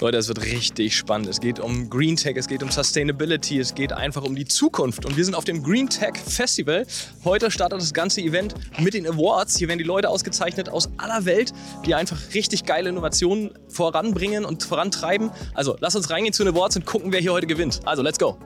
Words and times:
Leute, 0.00 0.16
es 0.16 0.28
wird 0.28 0.44
richtig 0.44 0.96
spannend. 0.96 1.28
Es 1.28 1.40
geht 1.40 1.58
um 1.58 1.90
Green 1.90 2.14
Tech, 2.14 2.36
es 2.36 2.46
geht 2.46 2.62
um 2.62 2.70
Sustainability, 2.70 3.58
es 3.58 3.74
geht 3.74 3.92
einfach 3.92 4.22
um 4.22 4.36
die 4.36 4.44
Zukunft. 4.44 5.04
Und 5.04 5.16
wir 5.16 5.24
sind 5.24 5.34
auf 5.34 5.44
dem 5.44 5.60
Green 5.60 5.88
Tech 5.88 6.12
Festival. 6.24 6.86
Heute 7.24 7.50
startet 7.50 7.80
das 7.80 7.92
ganze 7.92 8.20
Event 8.20 8.54
mit 8.78 8.94
den 8.94 9.08
Awards. 9.08 9.58
Hier 9.58 9.66
werden 9.66 9.78
die 9.78 9.84
Leute 9.84 10.08
ausgezeichnet 10.08 10.68
aus 10.68 10.88
aller 10.98 11.24
Welt, 11.24 11.52
die 11.84 11.96
einfach 11.96 12.16
richtig 12.32 12.64
geile 12.64 12.90
Innovationen 12.90 13.50
voranbringen 13.68 14.44
und 14.44 14.62
vorantreiben. 14.62 15.32
Also, 15.54 15.76
lass 15.80 15.96
uns 15.96 16.08
reingehen 16.10 16.32
zu 16.32 16.44
den 16.44 16.54
Awards 16.54 16.76
und 16.76 16.86
gucken, 16.86 17.10
wer 17.10 17.20
hier 17.20 17.32
heute 17.32 17.48
gewinnt. 17.48 17.80
Also, 17.84 18.02
let's 18.02 18.20
go. 18.20 18.38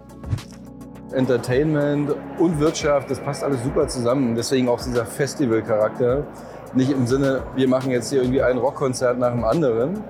Entertainment 1.13 2.15
und 2.39 2.59
Wirtschaft, 2.61 3.11
das 3.11 3.21
passt 3.21 3.43
alles 3.43 3.63
super 3.63 3.87
zusammen. 3.89 4.35
Deswegen 4.35 4.71
auch 4.71 4.83
dieser 4.83 5.05
Festival-Charakter. 5.05 6.27
Nicht 6.75 6.91
im 6.91 7.07
Sinne, 7.07 7.43
wir 7.55 7.69
machen 7.69 7.91
jetzt 7.91 8.11
hier 8.11 8.23
irgendwie 8.23 8.43
ein 8.43 8.57
Rockkonzert 8.57 9.19
nach 9.19 9.33
dem 9.33 9.45
anderen, 9.45 10.03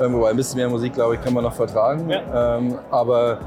ähm, 0.00 0.14
wobei 0.14 0.30
ein 0.30 0.36
bisschen 0.36 0.58
mehr 0.58 0.68
Musik, 0.68 0.94
glaube 0.94 1.14
ich, 1.14 1.22
kann 1.22 1.32
man 1.32 1.44
noch 1.44 1.54
vertragen. 1.54 2.10
Ja. 2.10 2.56
Ähm, 2.56 2.78
aber 2.90 3.38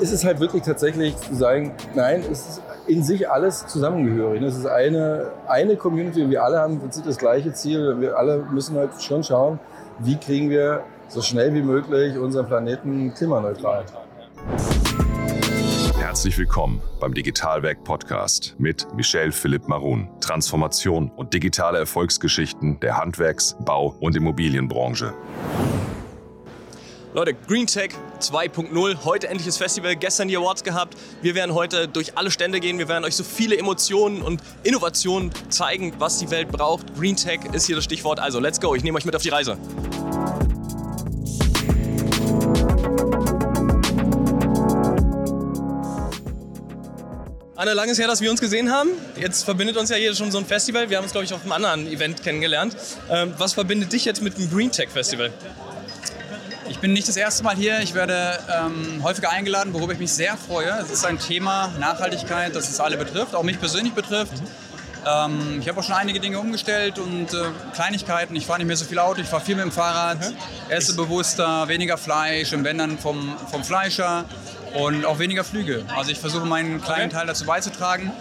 ist 0.00 0.12
es 0.12 0.24
halt 0.24 0.40
wirklich 0.40 0.62
tatsächlich 0.62 1.16
zu 1.16 1.34
sagen, 1.34 1.74
nein, 1.94 2.22
es 2.30 2.46
ist 2.48 2.62
in 2.86 3.02
sich 3.02 3.28
alles 3.30 3.66
zusammengehörig. 3.66 4.42
Es 4.42 4.56
ist 4.56 4.66
eine, 4.66 5.32
eine 5.48 5.76
Community, 5.76 6.28
wir 6.28 6.44
alle 6.44 6.60
haben 6.60 6.74
im 6.74 6.80
Prinzip 6.80 7.04
das 7.04 7.16
gleiche 7.16 7.52
Ziel. 7.52 8.00
Wir 8.00 8.16
alle 8.16 8.44
müssen 8.50 8.76
halt 8.76 8.90
schon 9.00 9.24
schauen, 9.24 9.58
wie 9.98 10.16
kriegen 10.16 10.50
wir 10.50 10.82
so 11.08 11.22
schnell 11.22 11.54
wie 11.54 11.62
möglich 11.62 12.18
unseren 12.18 12.46
Planeten 12.46 13.14
klimaneutral. 13.14 13.84
Herzlich 16.16 16.38
willkommen 16.38 16.80
beim 16.98 17.12
Digitalwerk 17.12 17.84
Podcast 17.84 18.54
mit 18.56 18.86
Michel 18.94 19.30
Philipp 19.30 19.68
Marun. 19.68 20.08
Transformation 20.22 21.10
und 21.10 21.34
digitale 21.34 21.76
Erfolgsgeschichten 21.76 22.80
der 22.80 22.96
Handwerks-, 22.96 23.54
Bau- 23.60 23.94
und 24.00 24.16
Immobilienbranche. 24.16 25.12
Leute, 27.12 27.34
Green 27.46 27.66
Tech 27.66 27.90
2.0, 28.18 29.04
heute 29.04 29.28
endlich 29.28 29.44
das 29.44 29.58
Festival, 29.58 29.94
gestern 29.94 30.28
die 30.28 30.38
Awards 30.38 30.64
gehabt. 30.64 30.96
Wir 31.20 31.34
werden 31.34 31.52
heute 31.52 31.86
durch 31.86 32.16
alle 32.16 32.30
Stände 32.30 32.60
gehen, 32.60 32.78
wir 32.78 32.88
werden 32.88 33.04
euch 33.04 33.14
so 33.14 33.22
viele 33.22 33.58
Emotionen 33.58 34.22
und 34.22 34.40
Innovationen 34.62 35.30
zeigen, 35.50 35.92
was 35.98 36.18
die 36.18 36.30
Welt 36.30 36.48
braucht. 36.50 36.96
Green 36.96 37.16
Tech 37.16 37.40
ist 37.52 37.66
hier 37.66 37.76
das 37.76 37.84
Stichwort, 37.84 38.20
also 38.20 38.40
let's 38.40 38.58
go, 38.58 38.74
ich 38.74 38.82
nehme 38.82 38.96
euch 38.96 39.04
mit 39.04 39.14
auf 39.14 39.22
die 39.22 39.28
Reise. 39.28 39.58
Anne, 47.58 47.72
lang 47.72 47.88
ist 47.88 47.98
her, 47.98 48.06
dass 48.06 48.20
wir 48.20 48.30
uns 48.30 48.42
gesehen 48.42 48.70
haben. 48.70 48.90
Jetzt 49.18 49.44
verbindet 49.44 49.78
uns 49.78 49.88
ja 49.88 49.96
hier 49.96 50.14
schon 50.14 50.30
so 50.30 50.36
ein 50.36 50.44
Festival. 50.44 50.90
Wir 50.90 50.98
haben 50.98 51.04
uns, 51.04 51.12
glaube 51.12 51.24
ich, 51.24 51.32
auf 51.32 51.40
einem 51.40 51.52
anderen 51.52 51.86
Event 51.86 52.22
kennengelernt. 52.22 52.76
Ähm, 53.10 53.32
was 53.38 53.54
verbindet 53.54 53.94
dich 53.94 54.04
jetzt 54.04 54.20
mit 54.20 54.36
dem 54.36 54.50
Green 54.50 54.70
Tech 54.70 54.90
Festival? 54.90 55.32
Ich 56.68 56.78
bin 56.80 56.92
nicht 56.92 57.08
das 57.08 57.16
erste 57.16 57.44
Mal 57.44 57.56
hier. 57.56 57.80
Ich 57.80 57.94
werde 57.94 58.38
ähm, 58.54 59.02
häufiger 59.02 59.30
eingeladen, 59.30 59.72
worüber 59.72 59.94
ich 59.94 59.98
mich 59.98 60.12
sehr 60.12 60.36
freue. 60.36 60.68
Es 60.82 60.90
ist 60.90 61.06
ein 61.06 61.18
Thema 61.18 61.72
Nachhaltigkeit, 61.80 62.54
das 62.54 62.68
es 62.68 62.78
alle 62.78 62.98
betrifft, 62.98 63.34
auch 63.34 63.42
mich 63.42 63.58
persönlich 63.58 63.94
betrifft. 63.94 64.34
Ähm, 65.06 65.58
ich 65.58 65.68
habe 65.68 65.80
auch 65.80 65.84
schon 65.84 65.94
einige 65.94 66.20
Dinge 66.20 66.38
umgestellt 66.38 66.98
und 66.98 67.32
äh, 67.32 67.44
Kleinigkeiten. 67.72 68.36
Ich 68.36 68.44
fahre 68.44 68.58
nicht 68.58 68.66
mehr 68.66 68.76
so 68.76 68.84
viel 68.84 68.98
Auto, 68.98 69.22
ich 69.22 69.28
fahre 69.28 69.42
viel 69.42 69.54
mit 69.54 69.64
dem 69.64 69.72
Fahrrad, 69.72 70.18
mhm. 70.18 70.36
esse 70.68 70.94
bewusster, 70.94 71.68
weniger 71.68 71.96
Fleisch, 71.96 72.52
im 72.52 72.64
Wenn 72.64 72.76
dann 72.76 72.98
vom, 72.98 73.34
vom 73.50 73.64
Fleischer 73.64 74.26
und 74.76 75.04
auch 75.04 75.18
weniger 75.18 75.44
Flüge. 75.44 75.84
Also 75.94 76.10
ich 76.10 76.18
versuche 76.18 76.46
meinen 76.46 76.80
kleinen 76.80 77.10
Teil 77.10 77.26
dazu 77.26 77.44
beizutragen. 77.44 78.12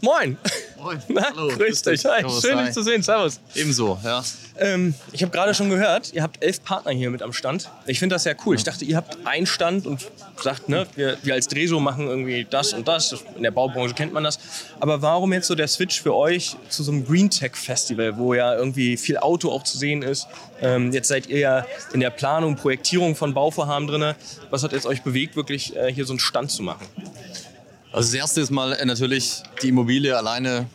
Moin. 0.00 0.38
Moin. 0.78 1.02
Na, 1.08 1.22
Hallo. 1.34 1.48
Grüß 1.48 1.82
dich. 1.82 2.04
Hi. 2.04 2.24
Schön, 2.40 2.58
dich 2.58 2.72
zu 2.72 2.82
sehen. 2.82 3.02
Servus. 3.02 3.40
Ebenso, 3.54 3.98
ja. 4.04 4.22
Ähm, 4.58 4.94
ich 5.12 5.22
habe 5.22 5.32
gerade 5.32 5.54
schon 5.54 5.68
gehört, 5.70 6.12
ihr 6.12 6.22
habt 6.22 6.42
elf 6.42 6.62
Partner 6.62 6.92
hier 6.92 7.10
mit 7.10 7.22
am 7.22 7.32
Stand. 7.32 7.70
Ich 7.86 7.98
finde 7.98 8.14
das 8.14 8.22
sehr 8.22 8.36
cool. 8.44 8.54
Ich 8.56 8.64
dachte, 8.64 8.84
ihr 8.84 8.96
habt 8.96 9.26
einen 9.26 9.46
Stand 9.46 9.86
und 9.86 10.06
sagt, 10.42 10.68
ne, 10.68 10.86
wir, 10.94 11.18
wir 11.22 11.34
als 11.34 11.48
Dreso 11.48 11.80
machen 11.80 12.06
irgendwie 12.06 12.46
das 12.48 12.72
und 12.72 12.88
das. 12.88 13.14
In 13.36 13.42
der 13.42 13.50
Baubranche 13.50 13.94
kennt 13.94 14.12
man 14.12 14.24
das. 14.24 14.38
Aber 14.80 15.02
warum 15.02 15.32
jetzt 15.32 15.46
so 15.46 15.54
der 15.54 15.68
Switch 15.68 16.00
für 16.00 16.14
euch 16.14 16.56
zu 16.68 16.82
so 16.82 16.92
einem 16.92 17.06
Green 17.06 17.30
Tech 17.30 17.54
Festival, 17.54 18.16
wo 18.16 18.34
ja 18.34 18.54
irgendwie 18.54 18.96
viel 18.96 19.18
Auto 19.18 19.50
auch 19.50 19.62
zu 19.64 19.78
sehen 19.78 20.02
ist? 20.02 20.26
Ähm, 20.60 20.92
jetzt 20.92 21.08
seid 21.08 21.26
ihr 21.26 21.38
ja 21.38 21.66
in 21.92 22.00
der 22.00 22.10
Planung, 22.10 22.56
Projektierung 22.56 23.14
von 23.14 23.34
Bauvorhaben 23.34 23.86
drin. 23.86 24.14
Was 24.50 24.62
hat 24.62 24.72
jetzt 24.72 24.86
euch 24.86 25.02
bewegt, 25.02 25.36
wirklich 25.36 25.76
äh, 25.76 25.92
hier 25.92 26.06
so 26.06 26.12
einen 26.12 26.20
Stand 26.20 26.50
zu 26.50 26.62
machen? 26.62 26.86
Also 27.96 28.08
das 28.08 28.14
erste 28.14 28.42
ist 28.42 28.50
mal 28.50 28.76
natürlich 28.84 29.42
die 29.62 29.70
Immobilie 29.70 30.14
alleine 30.14 30.66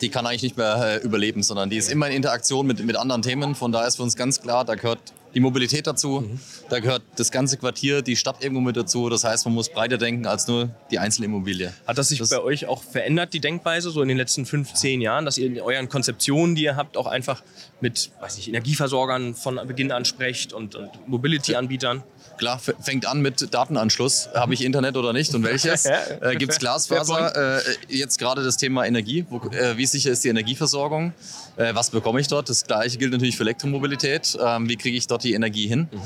die 0.00 0.08
kann 0.08 0.26
eigentlich 0.26 0.42
nicht 0.42 0.56
mehr 0.56 1.00
äh, 1.02 1.04
überleben, 1.04 1.42
sondern 1.42 1.70
die 1.70 1.76
ist 1.76 1.90
immer 1.90 2.08
in 2.08 2.14
Interaktion 2.14 2.66
mit, 2.66 2.84
mit 2.84 2.96
anderen 2.96 3.22
Themen. 3.22 3.54
Von 3.54 3.72
daher 3.72 3.86
ist 3.88 3.96
für 3.96 4.02
uns 4.02 4.16
ganz 4.16 4.40
klar, 4.40 4.64
da 4.64 4.74
gehört 4.74 5.00
die 5.34 5.40
Mobilität 5.40 5.86
dazu, 5.86 6.20
mhm. 6.20 6.38
da 6.68 6.78
gehört 6.78 7.02
das 7.16 7.32
ganze 7.32 7.56
Quartier, 7.56 8.02
die 8.02 8.14
Stadt 8.14 8.42
irgendwo 8.44 8.60
mit 8.60 8.76
dazu. 8.76 9.08
Das 9.08 9.24
heißt, 9.24 9.44
man 9.46 9.54
muss 9.54 9.68
breiter 9.68 9.98
denken 9.98 10.26
als 10.26 10.46
nur 10.46 10.70
die 10.90 10.98
einzelne 10.98 11.26
Immobilie. 11.26 11.72
Hat 11.86 11.98
das 11.98 12.10
sich 12.10 12.18
das 12.18 12.30
bei 12.30 12.40
euch 12.40 12.66
auch 12.66 12.82
verändert, 12.82 13.32
die 13.32 13.40
Denkweise, 13.40 13.90
so 13.90 14.02
in 14.02 14.08
den 14.08 14.16
letzten 14.16 14.46
fünf, 14.46 14.74
zehn 14.74 15.00
Jahren, 15.00 15.24
dass 15.24 15.38
ihr 15.38 15.46
in 15.46 15.60
euren 15.60 15.88
Konzeptionen, 15.88 16.54
die 16.54 16.64
ihr 16.64 16.76
habt, 16.76 16.96
auch 16.96 17.06
einfach 17.06 17.42
mit 17.80 18.10
weiß 18.20 18.38
ich, 18.38 18.48
Energieversorgern 18.48 19.34
von 19.34 19.60
Beginn 19.66 19.90
an 19.90 20.04
sprecht 20.04 20.52
und, 20.52 20.76
und 20.76 21.08
Mobility-Anbietern? 21.08 22.04
Klar, 22.36 22.58
fängt 22.58 23.06
an 23.06 23.20
mit 23.20 23.52
Datenanschluss. 23.52 24.28
Habe 24.34 24.54
ich 24.54 24.64
Internet 24.64 24.96
oder 24.96 25.12
nicht 25.12 25.34
und 25.34 25.44
welches? 25.44 25.84
äh, 26.20 26.36
Gibt 26.36 26.52
es 26.52 26.58
Glasfaser? 26.58 27.58
Äh, 27.58 27.62
jetzt 27.88 28.18
gerade 28.18 28.42
das 28.42 28.56
Thema 28.56 28.84
Energie. 28.84 29.24
Wo, 29.28 29.38
äh, 29.50 29.76
wie 29.76 29.86
sicher 29.86 30.10
ist 30.10 30.24
die 30.24 30.28
Energieversorgung? 30.28 31.12
Äh, 31.56 31.74
was 31.74 31.90
bekomme 31.90 32.20
ich 32.20 32.28
dort? 32.28 32.48
Das 32.48 32.64
gleiche 32.64 32.98
gilt 32.98 33.12
natürlich 33.12 33.36
für 33.36 33.44
Elektromobilität. 33.44 34.36
Ähm, 34.40 34.68
wie 34.68 34.76
kriege 34.76 34.96
ich 34.96 35.06
dort 35.06 35.24
die 35.24 35.34
Energie 35.34 35.66
hin? 35.66 35.88
Mhm. 35.90 36.00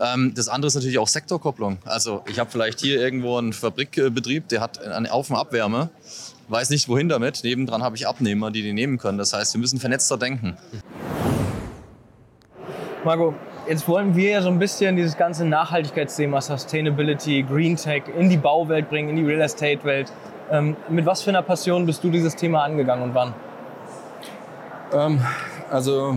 Ähm, 0.00 0.34
das 0.34 0.48
andere 0.48 0.68
ist 0.68 0.74
natürlich 0.74 0.98
auch 0.98 1.08
Sektorkopplung. 1.08 1.78
Also 1.84 2.24
ich 2.28 2.38
habe 2.38 2.50
vielleicht 2.50 2.80
hier 2.80 3.00
irgendwo 3.00 3.38
einen 3.38 3.52
Fabrikbetrieb, 3.52 4.48
der 4.48 4.60
hat 4.60 4.80
eine 4.82 5.12
Auf- 5.12 5.30
und 5.30 5.36
Abwärme 5.36 5.90
weiß 6.48 6.70
nicht 6.70 6.88
wohin 6.88 7.08
damit. 7.08 7.44
Nebendran 7.44 7.82
habe 7.82 7.96
ich 7.96 8.06
Abnehmer, 8.06 8.50
die 8.50 8.62
die 8.62 8.72
nehmen 8.72 8.98
können. 8.98 9.18
Das 9.18 9.32
heißt, 9.32 9.54
wir 9.54 9.60
müssen 9.60 9.80
vernetzter 9.80 10.18
denken. 10.18 10.56
Marco, 13.04 13.34
Jetzt 13.68 13.86
wollen 13.86 14.16
wir 14.16 14.30
ja 14.30 14.42
so 14.42 14.48
ein 14.48 14.58
bisschen 14.58 14.96
dieses 14.96 15.16
ganze 15.16 15.44
Nachhaltigkeitsthema, 15.44 16.40
Sustainability, 16.40 17.42
Green 17.42 17.76
Tech 17.76 18.02
in 18.18 18.28
die 18.28 18.36
Bauwelt 18.36 18.90
bringen, 18.90 19.10
in 19.10 19.16
die 19.16 19.24
Real 19.24 19.40
Estate 19.40 19.84
Welt. 19.84 20.12
Ähm, 20.50 20.76
mit 20.88 21.06
was 21.06 21.22
für 21.22 21.30
einer 21.30 21.42
Passion 21.42 21.86
bist 21.86 22.02
du 22.02 22.10
dieses 22.10 22.34
Thema 22.34 22.64
angegangen 22.64 23.04
und 23.04 23.14
wann? 23.14 23.34
Ähm, 24.92 25.20
also 25.70 26.16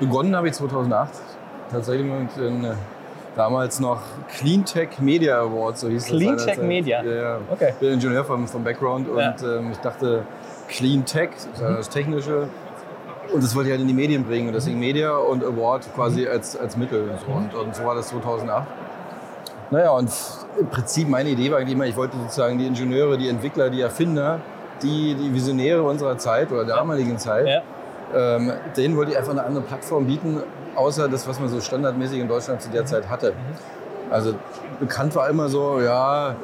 begonnen 0.00 0.34
habe 0.34 0.48
ich 0.48 0.54
2008 0.54 1.10
tatsächlich 1.70 2.06
mit 2.06 2.36
den 2.36 2.64
äh, 2.64 2.74
damals 3.36 3.78
noch 3.78 4.00
Clean 4.38 4.64
Tech 4.64 4.98
Media 4.98 5.40
Awards, 5.40 5.82
so 5.82 5.88
hieß 5.88 6.06
Clean 6.06 6.34
das. 6.34 6.44
Clean 6.44 6.56
Tech 6.56 6.66
Media? 6.66 7.02
Ja, 7.04 7.14
ja. 7.14 7.38
Okay. 7.50 7.68
Ich 7.70 7.76
bin 7.76 7.92
Ingenieur 7.92 8.24
vom, 8.24 8.48
vom 8.48 8.64
Background 8.64 9.08
und 9.08 9.18
ja. 9.18 9.34
ähm, 9.42 9.72
ich 9.72 9.78
dachte, 9.78 10.22
Clean 10.68 11.04
Tech, 11.04 11.30
das 11.58 11.90
Technische, 11.90 12.48
und 13.32 13.42
das 13.42 13.54
wollte 13.54 13.68
ich 13.68 13.72
halt 13.72 13.80
in 13.80 13.88
die 13.88 13.94
Medien 13.94 14.24
bringen. 14.24 14.48
Und 14.48 14.54
deswegen 14.54 14.78
Media 14.78 15.16
und 15.16 15.44
Award 15.44 15.94
quasi 15.94 16.26
als, 16.26 16.56
als 16.56 16.76
Mittel. 16.76 17.10
Und, 17.26 17.54
und 17.54 17.74
so 17.76 17.84
war 17.84 17.94
das 17.94 18.08
2008. 18.08 18.66
Naja, 19.70 19.90
und 19.90 20.10
im 20.58 20.66
Prinzip 20.68 21.08
meine 21.08 21.30
Idee 21.30 21.50
war 21.50 21.58
eigentlich 21.58 21.74
immer, 21.74 21.86
ich 21.86 21.96
wollte 21.96 22.16
sozusagen 22.18 22.58
die 22.58 22.66
Ingenieure, 22.66 23.16
die 23.16 23.28
Entwickler, 23.28 23.70
die 23.70 23.80
Erfinder, 23.80 24.40
die, 24.82 25.14
die 25.14 25.32
Visionäre 25.32 25.82
unserer 25.82 26.18
Zeit 26.18 26.52
oder 26.52 26.64
der 26.64 26.76
damaligen 26.76 27.16
Zeit, 27.18 27.46
ja. 27.46 28.36
ähm, 28.36 28.52
denen 28.76 28.96
wollte 28.96 29.12
ich 29.12 29.18
einfach 29.18 29.32
eine 29.32 29.44
andere 29.44 29.64
Plattform 29.64 30.06
bieten, 30.06 30.42
außer 30.74 31.08
das, 31.08 31.26
was 31.26 31.40
man 31.40 31.48
so 31.48 31.60
standardmäßig 31.60 32.20
in 32.20 32.28
Deutschland 32.28 32.60
zu 32.60 32.70
der 32.70 32.84
Zeit 32.84 33.08
hatte. 33.08 33.32
Also 34.10 34.34
bekannt 34.78 35.14
war 35.14 35.30
immer 35.30 35.48
so, 35.48 35.80
ja, 35.80 36.36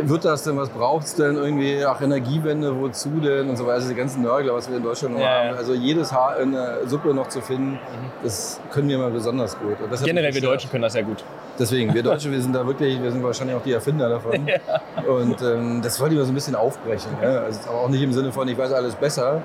wird 0.00 0.24
das 0.24 0.42
denn, 0.42 0.56
was 0.56 0.68
braucht 0.68 1.06
es 1.06 1.14
denn 1.14 1.36
irgendwie, 1.36 1.84
ach 1.84 2.00
Energiewende, 2.00 2.78
wozu 2.78 3.08
denn 3.20 3.48
und 3.48 3.56
so 3.56 3.64
weiter, 3.64 3.74
also 3.74 3.88
die 3.88 3.94
ganzen 3.94 4.22
Nörgler, 4.22 4.54
was 4.54 4.68
wir 4.68 4.76
in 4.76 4.82
Deutschland 4.82 5.14
noch 5.14 5.20
ja, 5.20 5.44
haben. 5.44 5.56
Also 5.56 5.74
jedes 5.74 6.12
Haar 6.12 6.38
in 6.38 6.52
der 6.52 6.86
Suppe 6.86 7.14
noch 7.14 7.28
zu 7.28 7.40
finden, 7.40 7.72
mhm. 7.72 7.78
das 8.22 8.60
können 8.70 8.88
wir 8.88 8.98
mal 8.98 9.10
besonders 9.10 9.58
gut. 9.58 9.76
Generell 10.04 10.34
wir 10.34 10.40
Deutschen 10.40 10.70
können 10.70 10.82
das 10.82 10.94
ja 10.94 11.02
gut. 11.02 11.24
Deswegen, 11.58 11.94
wir 11.94 12.02
Deutsche, 12.02 12.30
wir 12.30 12.40
sind 12.40 12.54
da 12.54 12.66
wirklich, 12.66 13.02
wir 13.02 13.10
sind 13.10 13.22
wahrscheinlich 13.22 13.56
auch 13.56 13.62
die 13.62 13.72
Erfinder 13.72 14.08
davon. 14.08 14.46
ja. 14.46 15.02
Und 15.10 15.40
ähm, 15.42 15.80
das 15.82 15.98
wollte 16.00 16.14
ich 16.14 16.18
mal 16.18 16.26
so 16.26 16.32
ein 16.32 16.34
bisschen 16.34 16.54
aufbrechen. 16.54 17.10
Ja? 17.22 17.40
Also, 17.40 17.70
aber 17.70 17.80
auch 17.80 17.88
nicht 17.88 18.02
im 18.02 18.12
Sinne 18.12 18.32
von, 18.32 18.46
ich 18.48 18.58
weiß 18.58 18.72
alles 18.72 18.94
besser, 18.94 19.42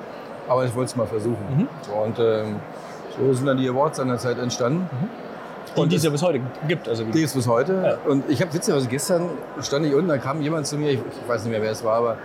aber 0.47 0.65
ich 0.65 0.75
wollte 0.75 0.89
es 0.89 0.95
mal 0.95 1.07
versuchen. 1.07 1.45
Mhm. 1.55 1.67
So, 1.83 1.93
und 1.93 2.19
ähm, 2.19 2.55
so 3.17 3.33
sind 3.33 3.45
dann 3.45 3.57
die 3.57 3.69
Awards 3.69 3.99
an 3.99 4.09
der 4.09 4.17
Zeit 4.17 4.37
entstanden. 4.39 4.89
Mhm. 4.91 5.30
Und 5.75 5.91
die 5.91 5.95
es 5.95 6.03
ja 6.03 6.09
bis 6.09 6.21
heute 6.21 6.41
gibt. 6.67 6.89
Also 6.89 7.03
die 7.05 7.23
es 7.23 7.33
bis 7.33 7.47
heute. 7.47 7.97
Ja. 8.05 8.11
Und 8.11 8.29
ich 8.29 8.41
habe 8.41 8.53
witzigerweise 8.53 8.87
gestern 8.87 9.29
stand 9.61 9.85
ich 9.85 9.93
unten, 9.93 10.09
da 10.09 10.17
kam 10.17 10.41
jemand 10.41 10.67
zu 10.67 10.77
mir, 10.77 10.91
ich, 10.91 10.99
ich, 10.99 11.29
weiß 11.29 11.43
nicht 11.43 11.51
mehr, 11.51 11.61
wer 11.61 11.71
es 11.71 11.83
war, 11.83 11.95
aber 11.95 12.17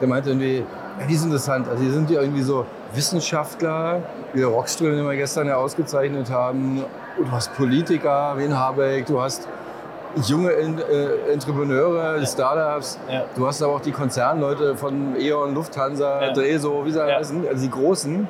der 0.00 0.08
meinte 0.08 0.30
irgendwie, 0.30 0.58
ja, 0.58 1.06
die 1.08 1.16
sind 1.16 1.28
interessant. 1.28 1.68
Also 1.68 1.82
die 1.82 1.90
sind 1.90 2.10
ja 2.10 2.20
irgendwie 2.20 2.42
so 2.42 2.66
Wissenschaftler, 2.94 4.02
wie 4.32 4.40
der 4.40 4.48
Rockström, 4.48 4.96
den 4.96 5.06
wir 5.06 5.16
gestern 5.16 5.46
ja 5.46 5.56
ausgezeichnet 5.56 6.30
haben. 6.30 6.84
Und 7.18 7.28
du 7.28 7.32
hast 7.32 7.54
Politiker, 7.56 8.34
wie 8.36 8.44
in 8.44 8.58
Habeck, 8.58 9.06
du 9.06 9.20
hast 9.20 9.48
junge 10.26 10.52
äh, 10.52 11.32
Entrepreneure, 11.32 12.18
ja. 12.18 12.26
Startups. 12.26 12.98
Ja. 13.10 13.24
Du 13.36 13.46
hast 13.46 13.62
aber 13.62 13.74
auch 13.74 13.80
die 13.80 13.92
Konzernleute 13.92 14.76
von 14.76 15.16
E.ON, 15.18 15.54
Lufthansa, 15.54 16.22
ja. 16.22 16.32
Dreso, 16.32 16.84
wie 16.84 16.90
sie 16.90 17.02
heißen, 17.02 17.46
also 17.48 17.62
die 17.62 17.70
Großen. 17.70 18.28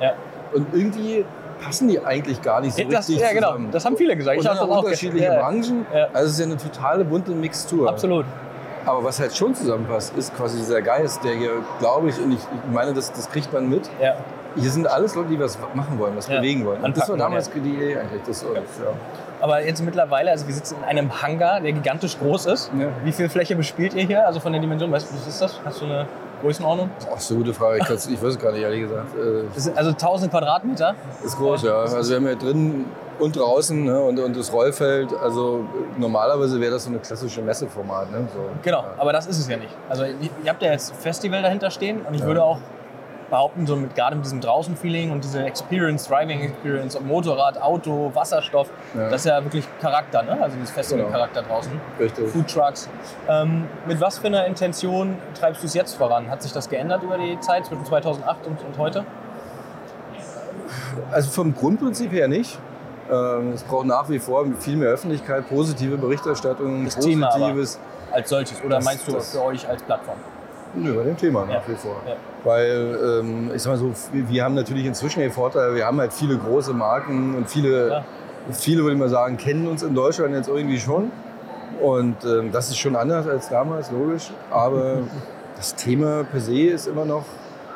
Und 0.52 0.66
irgendwie 0.72 1.24
passen 1.60 1.88
die 1.88 2.04
eigentlich 2.04 2.42
gar 2.42 2.60
nicht 2.60 2.76
so 2.76 2.82
Das, 2.84 3.08
richtig 3.08 3.20
ja, 3.20 3.32
genau. 3.32 3.48
zusammen. 3.48 3.70
Das 3.70 3.84
haben 3.84 3.96
viele 3.96 4.16
gesagt. 4.16 4.36
Und 4.38 4.42
Ich 4.44 4.48
habe 4.48 4.58
das 4.58 4.68
auch 4.68 4.82
unterschiedliche 4.82 5.26
ja, 5.26 5.40
Branchen. 5.40 5.86
Ja. 5.94 6.08
Also 6.12 6.26
es 6.26 6.32
ist 6.32 6.40
ja 6.40 6.46
eine 6.46 6.56
totale 6.56 7.04
bunte 7.04 7.32
Mixtur. 7.32 7.88
Absolut. 7.88 8.24
Aber 8.86 9.04
was 9.04 9.20
halt 9.20 9.36
schon 9.36 9.54
zusammenpasst, 9.54 10.16
ist 10.16 10.34
quasi 10.36 10.58
dieser 10.58 10.80
Geist, 10.80 11.22
der 11.22 11.34
hier, 11.34 11.62
glaube 11.80 12.08
ich, 12.08 12.18
und 12.18 12.32
ich, 12.32 12.38
ich 12.38 12.72
meine, 12.72 12.94
das, 12.94 13.12
das 13.12 13.30
kriegt 13.30 13.52
man 13.52 13.68
mit. 13.68 13.90
Ja. 14.02 14.14
Hier 14.56 14.70
sind 14.70 14.86
alles 14.86 15.14
Leute, 15.14 15.28
die 15.28 15.38
was 15.38 15.58
machen 15.74 15.98
wollen, 15.98 16.16
was 16.16 16.26
bewegen 16.26 16.64
wollen. 16.64 16.82
Und 16.82 16.96
das 16.96 17.08
war 17.08 17.14
Anpacken, 17.14 17.18
damals 17.18 17.50
die 17.50 17.58
Idee 17.58 17.96
eigentlich. 17.98 18.22
Das, 18.26 18.42
ja. 18.42 18.48
Aber 19.40 19.64
jetzt 19.64 19.82
mittlerweile, 19.82 20.30
also 20.30 20.46
wir 20.46 20.54
sitzen 20.54 20.76
in 20.78 20.84
einem 20.84 21.22
Hangar, 21.22 21.60
der 21.60 21.72
gigantisch 21.72 22.18
groß 22.18 22.46
ist. 22.46 22.70
Wie 23.04 23.12
viel 23.12 23.28
Fläche 23.28 23.54
bespielt 23.54 23.94
ihr 23.94 24.04
hier? 24.04 24.26
Also 24.26 24.40
von 24.40 24.52
der 24.52 24.60
Dimension, 24.60 24.90
weißt 24.90 25.10
du, 25.10 25.16
was 25.16 25.26
ist 25.26 25.40
das? 25.40 25.60
Hast 25.64 25.80
du 25.80 25.84
eine 25.84 26.06
Größenordnung? 26.40 26.90
Boah, 27.08 27.16
ist 27.16 27.30
eine 27.30 27.40
gute 27.40 27.54
Frage. 27.54 27.78
Ich, 27.82 28.10
ich 28.10 28.22
weiß 28.22 28.34
es 28.34 28.38
gar 28.38 28.52
nicht, 28.52 28.62
ehrlich 28.62 28.82
gesagt. 28.82 29.08
Äh, 29.16 29.70
also 29.76 29.90
1000 29.90 30.30
Quadratmeter. 30.30 30.94
ist 31.24 31.36
groß, 31.36 31.62
ja. 31.62 31.80
Also 31.80 32.10
wir 32.10 32.16
haben 32.16 32.26
ja 32.26 32.34
drin 32.34 32.86
und 33.18 33.36
draußen 33.36 33.84
ne, 33.84 34.00
und, 34.00 34.18
und 34.18 34.36
das 34.36 34.52
Rollfeld. 34.52 35.12
Also 35.22 35.64
normalerweise 35.98 36.60
wäre 36.60 36.72
das 36.72 36.84
so 36.84 36.90
eine 36.90 36.98
klassische 36.98 37.42
Messeformat. 37.42 38.10
Ne? 38.10 38.28
So. 38.32 38.40
Genau, 38.62 38.84
aber 38.96 39.12
das 39.12 39.26
ist 39.26 39.38
es 39.38 39.48
ja 39.48 39.56
nicht. 39.56 39.74
Also 39.88 40.04
ihr 40.04 40.30
ihr 40.42 40.50
habt 40.50 40.62
ja 40.62 40.72
jetzt 40.72 40.94
Festival 40.96 41.42
dahinter 41.42 41.70
stehen 41.70 42.00
und 42.02 42.14
ich 42.14 42.22
würde 42.22 42.42
auch 42.42 42.58
behaupten, 43.30 43.66
so 43.66 43.76
mit, 43.76 43.94
gerade 43.94 44.16
mit 44.16 44.24
diesem 44.24 44.40
Draußen-Feeling 44.40 45.10
und 45.12 45.24
diese 45.24 45.42
Experience, 45.44 46.06
Driving 46.08 46.40
Experience, 46.40 46.96
ob 46.96 47.04
Motorrad, 47.06 47.60
Auto, 47.62 48.10
Wasserstoff, 48.14 48.68
Ja. 48.94 49.08
das 49.08 49.20
ist 49.22 49.26
ja 49.26 49.42
wirklich 49.42 49.64
Charakter, 49.80 50.22
ne? 50.22 50.36
also 50.42 50.56
dieses 50.56 50.70
Festival-Charakter 50.72 51.42
draußen. 51.42 51.72
Richtig. 51.98 52.28
Food 52.30 52.48
Trucks. 52.52 52.88
Ähm, 53.28 53.66
mit 53.86 54.00
was 54.00 54.18
für 54.18 54.26
einer 54.26 54.44
Intention 54.46 55.16
treibst 55.38 55.62
du 55.62 55.66
es 55.66 55.74
jetzt 55.74 55.94
voran? 55.94 56.28
Hat 56.30 56.42
sich 56.42 56.52
das 56.52 56.68
geändert 56.68 57.02
über 57.02 57.16
die 57.16 57.38
Zeit 57.40 57.64
zwischen 57.66 57.84
2008 57.84 58.46
und, 58.46 58.62
und 58.62 58.78
heute? 58.78 59.04
Also 61.12 61.30
vom 61.30 61.54
Grundprinzip 61.54 62.12
her 62.12 62.28
nicht. 62.28 62.58
Ähm, 63.10 63.52
Es 63.54 63.62
braucht 63.64 63.86
nach 63.86 64.08
wie 64.08 64.18
vor 64.18 64.44
viel 64.58 64.76
mehr 64.76 64.90
Öffentlichkeit, 64.90 65.48
positive 65.48 65.96
Berichterstattung, 65.96 66.84
Das 66.84 66.96
Thema 66.96 67.28
aber. 67.28 67.38
positives. 67.38 67.78
Als 68.12 68.28
solches? 68.28 68.60
Oder 68.64 68.76
Das- 68.76 68.84
meinst 68.84 69.06
du 69.08 69.12
das- 69.12 69.32
für 69.32 69.42
euch 69.44 69.68
als 69.68 69.82
Plattform? 69.82 70.16
Nö, 70.74 70.94
bei 70.94 71.02
dem 71.04 71.16
Thema 71.16 71.40
nach 71.46 71.54
Ja. 71.54 71.62
wie 71.66 71.74
vor. 71.74 71.96
Ja. 72.06 72.14
Weil, 72.44 73.20
ähm, 73.20 73.50
ich 73.54 73.62
sag 73.62 73.72
mal 73.72 73.78
so, 73.78 73.92
wir 74.12 74.44
haben 74.44 74.54
natürlich 74.54 74.86
inzwischen 74.86 75.20
den 75.20 75.30
Vorteil, 75.32 75.74
wir 75.74 75.86
haben 75.86 75.98
halt 76.00 76.12
viele 76.12 76.36
große 76.38 76.72
Marken 76.72 77.34
und 77.34 77.48
viele, 77.48 77.86
Klar. 77.86 78.04
viele 78.52 78.82
würde 78.82 78.94
ich 78.94 78.98
mal 79.00 79.08
sagen, 79.08 79.36
kennen 79.36 79.66
uns 79.66 79.82
in 79.82 79.94
Deutschland 79.94 80.34
jetzt 80.34 80.48
irgendwie 80.48 80.78
schon. 80.78 81.10
Und 81.80 82.16
ähm, 82.24 82.52
das 82.52 82.68
ist 82.68 82.78
schon 82.78 82.94
anders 82.94 83.26
als 83.26 83.48
damals, 83.48 83.90
logisch. 83.90 84.30
Aber 84.50 84.98
das 85.56 85.74
Thema 85.74 86.24
per 86.24 86.40
se 86.40 86.60
ist 86.68 86.86
immer 86.86 87.04
noch, 87.04 87.24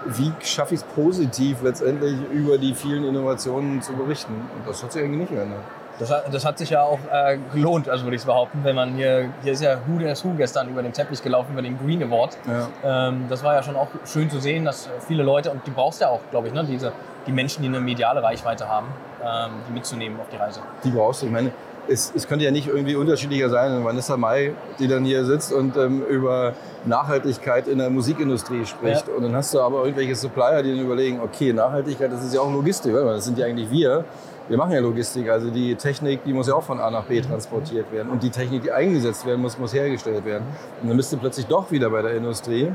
wie 0.06 0.30
schaffe 0.40 0.74
ich 0.74 0.80
es 0.80 0.86
positiv 0.94 1.62
letztendlich 1.62 2.14
über 2.30 2.58
die 2.58 2.74
vielen 2.74 3.04
Innovationen 3.04 3.80
zu 3.80 3.94
berichten. 3.94 4.34
Und 4.34 4.68
das 4.68 4.82
hat 4.82 4.92
sich 4.92 5.02
eigentlich 5.02 5.20
nicht 5.20 5.32
geändert. 5.32 5.60
Das 5.98 6.10
hat, 6.10 6.34
das 6.34 6.44
hat 6.44 6.58
sich 6.58 6.70
ja 6.70 6.82
auch 6.82 6.98
äh, 7.12 7.38
gelohnt, 7.52 7.88
also 7.88 8.04
würde 8.04 8.16
ich 8.16 8.24
behaupten, 8.24 8.60
wenn 8.64 8.74
man 8.74 8.94
hier, 8.94 9.30
hier 9.42 9.52
ist 9.52 9.62
ja 9.62 9.76
Who 9.86 9.98
Dares 10.00 10.24
Who 10.24 10.30
gestern 10.36 10.68
über 10.68 10.82
den 10.82 10.92
Teppich 10.92 11.22
gelaufen, 11.22 11.52
über 11.52 11.62
den 11.62 11.78
Green 11.78 12.02
Award. 12.02 12.36
Ja. 12.46 13.08
Ähm, 13.08 13.26
das 13.28 13.44
war 13.44 13.54
ja 13.54 13.62
schon 13.62 13.76
auch 13.76 13.88
schön 14.04 14.28
zu 14.28 14.40
sehen, 14.40 14.64
dass 14.64 14.88
viele 15.06 15.22
Leute, 15.22 15.50
und 15.50 15.64
die 15.66 15.70
brauchst 15.70 16.00
ja 16.00 16.08
auch, 16.08 16.20
glaube 16.30 16.48
ich, 16.48 16.54
ne, 16.54 16.64
diese, 16.64 16.92
die 17.26 17.32
Menschen, 17.32 17.62
die 17.62 17.68
eine 17.68 17.80
mediale 17.80 18.22
Reichweite 18.22 18.68
haben, 18.68 18.88
ähm, 19.22 19.52
die 19.68 19.72
mitzunehmen 19.72 20.18
auf 20.20 20.28
die 20.30 20.36
Reise. 20.36 20.60
Die 20.82 20.90
brauchst 20.90 21.22
du. 21.22 21.26
Ich 21.26 21.32
meine, 21.32 21.52
es, 21.88 22.12
es 22.14 22.26
könnte 22.26 22.44
ja 22.44 22.50
nicht 22.50 22.66
irgendwie 22.66 22.96
unterschiedlicher 22.96 23.48
sein. 23.50 23.84
Vanessa 23.84 24.16
Mai, 24.16 24.52
die 24.78 24.88
dann 24.88 25.04
hier 25.04 25.24
sitzt 25.24 25.52
und 25.52 25.76
ähm, 25.76 26.02
über 26.08 26.54
Nachhaltigkeit 26.84 27.68
in 27.68 27.78
der 27.78 27.90
Musikindustrie 27.90 28.64
spricht. 28.66 29.08
Und 29.08 29.22
dann 29.22 29.34
hast 29.34 29.54
du 29.54 29.60
aber 29.60 29.84
irgendwelche 29.84 30.14
Supplier, 30.14 30.62
die 30.62 30.74
dann 30.74 30.84
überlegen, 30.84 31.20
okay, 31.20 31.52
Nachhaltigkeit, 31.52 32.12
das 32.12 32.24
ist 32.24 32.34
ja 32.34 32.40
auch 32.40 32.52
Logistik. 32.52 32.92
Mal, 32.92 33.14
Das 33.14 33.24
sind 33.24 33.38
ja 33.38 33.46
eigentlich 33.46 33.70
wir. 33.70 34.04
Wir 34.48 34.58
machen 34.58 34.72
ja 34.72 34.80
Logistik. 34.80 35.28
Also 35.30 35.50
die 35.50 35.74
Technik, 35.74 36.24
die 36.24 36.32
muss 36.32 36.48
ja 36.48 36.54
auch 36.54 36.62
von 36.62 36.78
A 36.80 36.90
nach 36.90 37.04
B 37.04 37.20
transportiert 37.20 37.90
werden. 37.92 38.10
Und 38.10 38.22
die 38.22 38.30
Technik, 38.30 38.62
die 38.62 38.72
eingesetzt 38.72 39.24
werden 39.26 39.40
muss, 39.40 39.58
muss 39.58 39.72
hergestellt 39.72 40.24
werden. 40.24 40.44
Und 40.82 40.88
dann 40.88 40.96
bist 40.96 41.12
du 41.12 41.16
plötzlich 41.16 41.46
doch 41.46 41.70
wieder 41.70 41.88
bei 41.90 42.02
der 42.02 42.12
Industrie. 42.14 42.70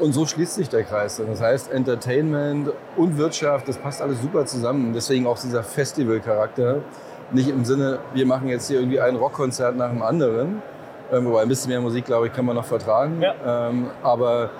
Und- 0.00 0.12
so 0.12 0.26
schließt 0.26 0.54
sich 0.54 0.68
der 0.68 0.84
Kreis. 0.84 1.16
dann. 1.16 1.28
Das 1.28 1.40
heißt, 1.40 1.70
Entertainment 1.72 2.70
und 2.96 3.16
Wirtschaft, 3.18 3.68
das 3.68 3.78
passt 3.78 4.00
alles 4.02 4.20
super 4.20 4.44
zusammen. 4.46 4.92
Deswegen 4.94 5.26
auch 5.26 5.38
dieser 5.38 5.62
Festival-Charakter. 5.62 6.78
Nicht 7.32 7.48
im 7.48 7.64
Sinne, 7.64 7.98
wir 8.14 8.26
machen 8.26 8.48
jetzt 8.48 8.68
hier 8.68 8.78
irgendwie 8.78 9.00
ein 9.00 9.16
Rockkonzert 9.16 9.76
nach 9.76 9.90
dem 9.90 10.02
anderen. 10.02 10.62
Ähm, 11.12 11.24
wobei 11.26 11.42
ein 11.42 11.48
bisschen 11.48 11.70
mehr 11.70 11.80
Musik, 11.80 12.04
glaube 12.04 12.26
ich, 12.26 12.32
kann 12.32 12.44
man 12.44 12.54
noch 12.56 12.64
vertragen. 12.64 13.20
Ja. 13.22 13.68
Ähm, 13.68 13.88
aber 14.02 14.50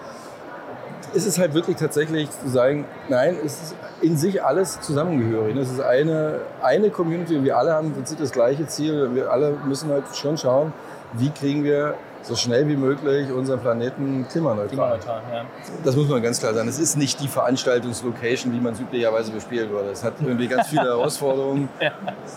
ist 1.15 1.27
es 1.27 1.39
halt 1.39 1.55
wirklich 1.55 1.77
tatsächlich 1.77 2.31
zu 2.31 2.49
sagen, 2.49 2.85
nein, 3.09 3.37
es 3.45 3.63
ist 3.63 3.75
in 4.03 4.17
sich 4.17 4.43
alles 4.43 4.81
zusammengehörig. 4.81 5.57
Es 5.57 5.71
ist 5.71 5.81
eine, 5.81 6.41
eine 6.63 6.91
Community 6.91 7.43
wir 7.43 7.57
alle 7.57 7.73
haben 7.73 7.89
im 7.89 7.95
Prinzip 7.95 8.19
das 8.19 8.33
gleiche 8.33 8.67
Ziel. 8.67 9.15
Wir 9.15 9.31
alle 9.31 9.57
müssen 9.67 9.91
halt 9.91 10.05
schon 10.15 10.37
schauen, 10.37 10.73
wie 11.15 11.31
kriegen 11.31 11.65
wir 11.65 11.95
so 12.27 12.35
schnell 12.35 12.67
wie 12.69 12.77
möglich 12.77 13.31
unseren 13.31 13.61
Planeten 13.61 14.27
klimaneutral. 14.29 14.69
Klimaneutral, 14.69 15.23
ja. 15.33 15.45
Das 15.85 15.95
muss 15.95 16.09
man 16.09 16.21
ganz 16.23 16.41
klar 16.41 16.53
sagen. 16.55 16.69
Es 16.69 16.79
ist 16.81 16.97
nicht 16.97 17.21
die 17.21 17.29
Veranstaltungslocation, 17.29 18.53
wie 18.53 18.59
man 18.61 18.73
es 18.73 18.81
üblicherweise 18.81 19.31
bespielen 19.31 19.71
würde. 19.71 19.91
Es 19.91 20.03
hat 20.03 20.15
irgendwie 20.21 20.49
ganz 20.49 20.67
viele 20.69 20.83
Herausforderungen. 20.89 21.69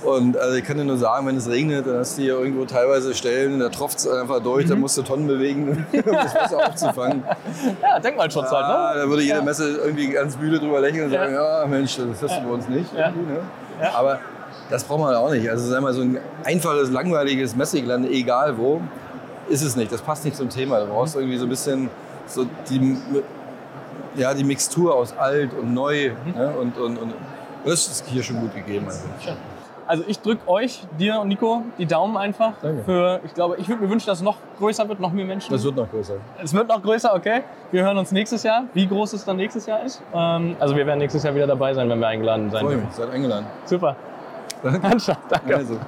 Und 0.03 0.37
also 0.37 0.55
ich 0.57 0.63
kann 0.63 0.77
dir 0.77 0.85
nur 0.85 0.97
sagen, 0.97 1.25
wenn 1.27 1.37
es 1.37 1.49
regnet, 1.49 1.87
dann 1.87 1.97
hast 1.97 2.17
du 2.17 2.21
hier 2.21 2.37
irgendwo 2.39 2.65
teilweise 2.65 3.13
Stellen, 3.15 3.59
da 3.59 3.69
tropft 3.69 3.97
es 3.99 4.07
einfach 4.07 4.39
durch, 4.41 4.65
Mhm. 4.65 4.69
dann 4.69 4.79
musst 4.81 4.97
du 4.97 5.01
Tonnen 5.01 5.27
bewegen, 5.27 5.85
um 5.91 6.01
das 6.13 6.35
Wasser 6.35 6.67
aufzufangen. 6.67 7.23
Ja, 7.81 7.99
Denkmalschutz 7.99 8.45
Ah, 8.51 8.87
halt, 8.89 8.95
ne? 8.97 9.01
da 9.03 9.09
würde 9.09 9.23
jede 9.23 9.41
Messe 9.41 9.77
irgendwie 9.77 10.09
ganz 10.09 10.37
müde 10.37 10.59
drüber 10.59 10.81
lächeln 10.81 11.05
und 11.05 11.11
Ja. 11.13 11.21
sagen, 11.21 11.33
ja, 11.33 11.65
Mensch, 11.65 11.97
das 11.97 12.21
hast 12.29 12.41
du 12.41 12.47
bei 12.47 12.53
uns 12.53 12.69
nicht. 12.69 12.93
Ja. 12.95 13.09
Ne? 13.09 13.15
Ja. 13.81 13.91
Aber 13.95 14.19
das 14.69 14.83
braucht 14.83 14.99
man 14.99 15.15
auch 15.15 15.31
nicht. 15.31 15.49
Also 15.49 15.63
sagen 15.67 15.81
wir 15.83 15.87
mal, 15.89 15.93
so 15.93 16.01
ein 16.01 16.19
einfaches, 16.43 16.91
langweiliges 16.91 17.55
Messegelände, 17.55 18.09
egal 18.09 18.57
wo, 18.57 18.81
ist 19.49 19.61
es 19.61 19.75
nicht. 19.75 19.91
Das 19.91 20.01
passt 20.01 20.25
nicht 20.25 20.37
zum 20.37 20.49
Thema. 20.49 20.79
Da 20.79 20.85
brauchst 20.85 21.15
du 21.15 21.19
irgendwie 21.19 21.37
so 21.37 21.45
ein 21.45 21.49
bisschen 21.49 21.89
so 22.25 22.45
die, 22.69 22.97
ja, 24.15 24.33
die 24.33 24.43
Mixtur 24.43 24.95
aus 24.95 25.15
alt 25.17 25.51
und 25.53 25.73
neu. 25.73 26.11
Mhm. 26.25 26.39
Ne? 26.39 26.53
Und, 26.59 26.77
und, 26.77 26.97
und 26.97 27.13
das 27.65 27.87
ist 27.87 28.05
hier 28.07 28.23
schon 28.23 28.39
gut 28.39 28.53
gegeben. 28.55 28.85
Also. 28.87 29.03
Also 29.89 30.03
ich 30.05 30.19
drücke 30.19 30.47
euch, 30.47 30.83
dir 30.99 31.19
und 31.19 31.29
Nico, 31.29 31.63
die 31.79 31.87
Daumen 31.87 32.15
einfach. 32.15 32.53
Danke. 32.61 32.83
Für, 32.83 33.21
ich 33.25 33.33
glaube, 33.33 33.55
ich 33.57 33.67
würde 33.67 33.81
mir 33.81 33.89
wünschen, 33.89 34.05
dass 34.05 34.19
es 34.19 34.23
noch 34.23 34.37
größer 34.59 34.87
wird, 34.87 34.99
noch 34.99 35.11
mehr 35.11 35.25
Menschen. 35.25 35.51
Das 35.51 35.63
wird 35.63 35.75
noch 35.75 35.89
größer. 35.89 36.13
Es 36.43 36.53
wird 36.53 36.67
noch 36.67 36.83
größer, 36.83 37.15
okay. 37.15 37.41
Wir 37.71 37.81
hören 37.81 37.97
uns 37.97 38.11
nächstes 38.11 38.43
Jahr. 38.43 38.65
Wie 38.75 38.85
groß 38.85 39.13
es 39.13 39.25
dann 39.25 39.37
nächstes 39.37 39.65
Jahr 39.65 39.83
ist. 39.83 40.03
Ähm, 40.13 40.55
also 40.59 40.75
wir 40.75 40.85
werden 40.85 40.99
nächstes 40.99 41.23
Jahr 41.23 41.33
wieder 41.33 41.47
dabei 41.47 41.73
sein, 41.73 41.89
wenn 41.89 41.99
wir 41.99 42.07
eingeladen 42.07 42.51
sein 42.51 42.65
Freue 42.65 42.77
mich, 42.77 42.91
seid 42.91 43.09
eingeladen. 43.09 43.47
Super. 43.65 43.95
Handschlag, 44.63 45.17
danke. 45.29 45.55
Also. 45.55 45.79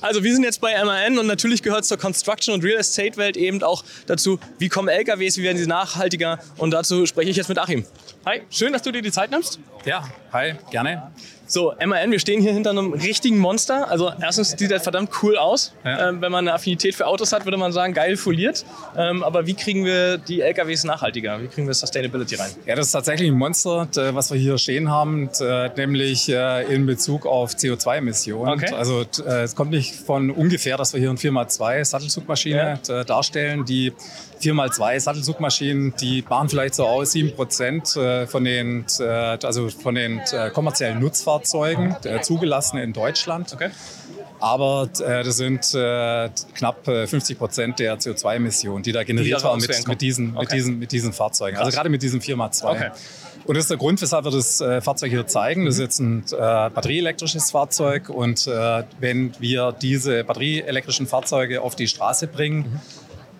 Also 0.00 0.22
wir 0.22 0.32
sind 0.34 0.44
jetzt 0.44 0.60
bei 0.60 0.82
MAN 0.84 1.18
und 1.18 1.26
natürlich 1.26 1.62
gehört 1.62 1.84
zur 1.84 1.98
Construction- 1.98 2.54
und 2.54 2.64
Real 2.64 2.78
Estate-Welt 2.78 3.36
eben 3.36 3.62
auch 3.62 3.84
dazu, 4.06 4.38
wie 4.58 4.68
kommen 4.68 4.88
LKWs, 4.88 5.38
wie 5.38 5.42
werden 5.42 5.58
sie 5.58 5.66
nachhaltiger 5.66 6.38
und 6.56 6.70
dazu 6.70 7.06
spreche 7.06 7.30
ich 7.30 7.36
jetzt 7.36 7.48
mit 7.48 7.58
Achim. 7.58 7.84
Hi, 8.24 8.42
schön, 8.50 8.72
dass 8.72 8.82
du 8.82 8.92
dir 8.92 9.02
die 9.02 9.12
Zeit 9.12 9.30
nimmst. 9.30 9.58
Ja, 9.84 10.08
hi, 10.32 10.54
gerne. 10.70 11.10
So, 11.48 11.72
MAN, 11.84 12.10
wir 12.10 12.18
stehen 12.18 12.40
hier 12.42 12.52
hinter 12.52 12.70
einem 12.70 12.92
richtigen 12.92 13.38
Monster. 13.38 13.88
Also 13.88 14.10
erstens 14.20 14.50
sieht 14.50 14.70
das 14.70 14.82
verdammt 14.82 15.10
cool 15.22 15.36
aus. 15.36 15.72
Ja. 15.84 16.08
Ähm, 16.08 16.20
wenn 16.20 16.32
man 16.32 16.46
eine 16.46 16.54
Affinität 16.54 16.94
für 16.94 17.06
Autos 17.06 17.32
hat, 17.32 17.44
würde 17.44 17.56
man 17.56 17.70
sagen, 17.72 17.94
geil 17.94 18.16
foliert. 18.16 18.64
Ähm, 18.96 19.22
aber 19.22 19.46
wie 19.46 19.54
kriegen 19.54 19.84
wir 19.84 20.18
die 20.18 20.40
LKWs 20.40 20.84
nachhaltiger? 20.84 21.40
Wie 21.40 21.46
kriegen 21.46 21.66
wir 21.68 21.74
Sustainability 21.74 22.34
rein? 22.34 22.50
Ja, 22.66 22.74
das 22.74 22.86
ist 22.86 22.92
tatsächlich 22.92 23.28
ein 23.30 23.38
Monster, 23.38 23.88
was 24.12 24.32
wir 24.32 24.38
hier 24.38 24.58
stehen 24.58 24.90
haben, 24.90 25.30
nämlich 25.76 26.28
äh, 26.28 26.64
in 26.74 26.84
Bezug 26.86 27.26
auf 27.26 27.52
CO2-Emissionen. 27.54 28.52
Okay. 28.54 28.74
Also 28.74 29.02
äh, 29.24 29.42
es 29.42 29.54
kommt 29.54 29.70
nicht 29.70 29.94
von 29.94 30.30
ungefähr, 30.30 30.76
dass 30.76 30.92
wir 30.94 31.00
hier 31.00 31.10
eine 31.10 31.18
4x2 31.18 31.84
Sattelzugmaschine 31.84 32.80
d- 32.86 33.04
darstellen. 33.04 33.64
Die 33.64 33.92
4x2 34.40 35.00
Sattelzugmaschinen, 35.00 35.94
die 36.00 36.24
machen 36.28 36.48
vielleicht 36.48 36.74
so 36.74 36.86
aus 36.86 37.12
7% 37.12 37.98
äh, 37.98 38.26
von 38.26 38.44
den, 38.44 38.84
äh, 39.00 39.04
also 39.04 39.68
von 39.68 39.94
den 39.94 40.20
äh, 40.32 40.50
kommerziellen 40.50 41.00
Nutzfahrzeugen, 41.00 41.96
zugelassen 42.22 42.78
in 42.78 42.92
Deutschland. 42.92 43.52
Okay. 43.54 43.70
Aber 44.38 44.88
äh, 45.00 45.24
das 45.24 45.36
sind 45.36 45.74
äh, 45.74 46.28
knapp 46.54 46.86
äh, 46.88 47.06
50 47.06 47.38
Prozent 47.38 47.78
der 47.78 47.98
CO2-Emissionen, 47.98 48.82
die 48.82 48.92
da 48.92 49.02
generiert 49.02 49.42
werden 49.42 49.60
mit, 49.60 49.88
mit, 49.88 50.00
diesen, 50.00 50.32
mit, 50.32 50.42
Okay. 50.42 50.56
diesen, 50.56 50.78
mit 50.78 50.92
diesen 50.92 51.12
Fahrzeugen. 51.12 51.56
Also 51.56 51.70
gerade 51.70 51.88
mit 51.88 52.02
diesem 52.02 52.20
4x2. 52.20 52.64
Okay. 52.64 52.90
Und 53.46 53.54
das 53.54 53.64
ist 53.64 53.70
der 53.70 53.76
Grund, 53.76 54.02
weshalb 54.02 54.24
wir 54.24 54.32
das 54.32 54.58
Fahrzeug 54.58 55.10
hier 55.10 55.26
zeigen. 55.28 55.66
Das 55.66 55.76
ist 55.76 55.80
jetzt 55.80 56.00
ein 56.00 56.24
batterieelektrisches 56.28 57.52
Fahrzeug. 57.52 58.08
Und 58.08 58.46
wenn 58.46 59.32
wir 59.38 59.70
diese 59.70 60.24
batterieelektrischen 60.24 61.06
Fahrzeuge 61.06 61.62
auf 61.62 61.76
die 61.76 61.86
Straße 61.86 62.26
bringen, 62.26 62.80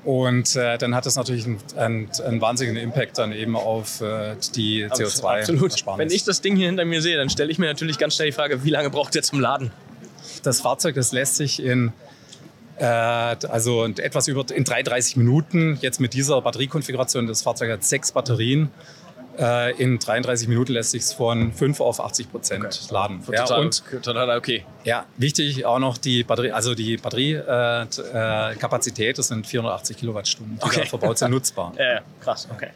und 0.07 0.57
äh, 0.57 0.79
dann 0.79 0.95
hat 0.95 1.05
das 1.05 1.17
natürlich 1.17 1.45
einen, 1.45 1.59
einen, 1.77 2.11
einen 2.25 2.41
wahnsinnigen 2.41 2.81
Impact 2.81 3.19
dann 3.19 3.33
eben 3.33 3.57
auf 3.57 4.01
äh, 4.01 4.37
die 4.55 4.87
CO2. 4.87 5.41
Absolut. 5.41 5.99
Wenn 5.99 6.11
ich 6.11 6.25
das 6.25 6.41
Ding 6.41 6.57
hier 6.57 6.69
hinter 6.69 6.87
mir 6.87 7.03
sehe, 7.03 7.19
dann 7.19 7.29
stelle 7.29 7.51
ich 7.51 7.59
mir 7.59 7.67
natürlich 7.67 7.99
ganz 7.99 8.15
schnell 8.15 8.29
die 8.29 8.33
Frage, 8.33 8.65
wie 8.65 8.71
lange 8.71 8.89
braucht 8.89 9.15
der 9.15 9.23
zum 9.23 9.41
Laden? 9.41 9.71
das 10.47 10.61
Fahrzeug, 10.61 10.95
das 10.95 11.13
lässt 11.13 11.37
sich 11.37 11.63
in 11.63 11.93
äh, 12.79 12.85
also 12.85 13.87
etwas 13.87 14.29
über 14.29 14.45
in 14.55 14.65
33 14.65 15.17
Minuten 15.17 15.79
jetzt 15.81 16.01
mit 16.01 16.15
dieser 16.15 16.41
Batteriekonfiguration. 16.43 17.27
Das 17.27 17.43
Fahrzeug 17.43 17.73
hat 17.73 17.85
sechs 17.85 18.13
Batterien. 18.13 18.71
Äh, 19.39 19.83
in 19.83 19.99
33 19.99 20.49
Minuten 20.49 20.73
lässt 20.73 20.93
sich 20.93 21.03
es 21.03 21.13
von 21.13 21.53
5 21.53 21.81
auf 21.81 22.01
80 22.01 22.31
Prozent 22.31 22.65
okay. 22.65 22.79
laden. 22.91 23.23
Ja, 23.31 23.45
total, 23.45 23.61
und 23.61 23.83
total 24.03 24.37
okay. 24.37 24.65
Ja, 24.85 25.05
wichtig 25.17 25.67
auch 25.67 25.79
noch 25.79 25.99
die 25.99 26.25
Batterie, 26.25 26.53
also 26.53 26.75
die 26.75 26.97
Batteriekapazität, 26.97 29.07
äh, 29.07 29.11
äh, 29.11 29.15
das 29.15 29.29
sind 29.29 29.47
480 29.47 29.97
Kilowattstunden, 29.97 30.59
die 30.59 30.65
okay. 30.65 30.81
da 30.81 30.87
verbaut 30.87 31.19
sind, 31.19 31.31
nutzbar. 31.31 31.73
Ja, 31.87 32.01
krass, 32.21 32.49
okay. 32.53 32.71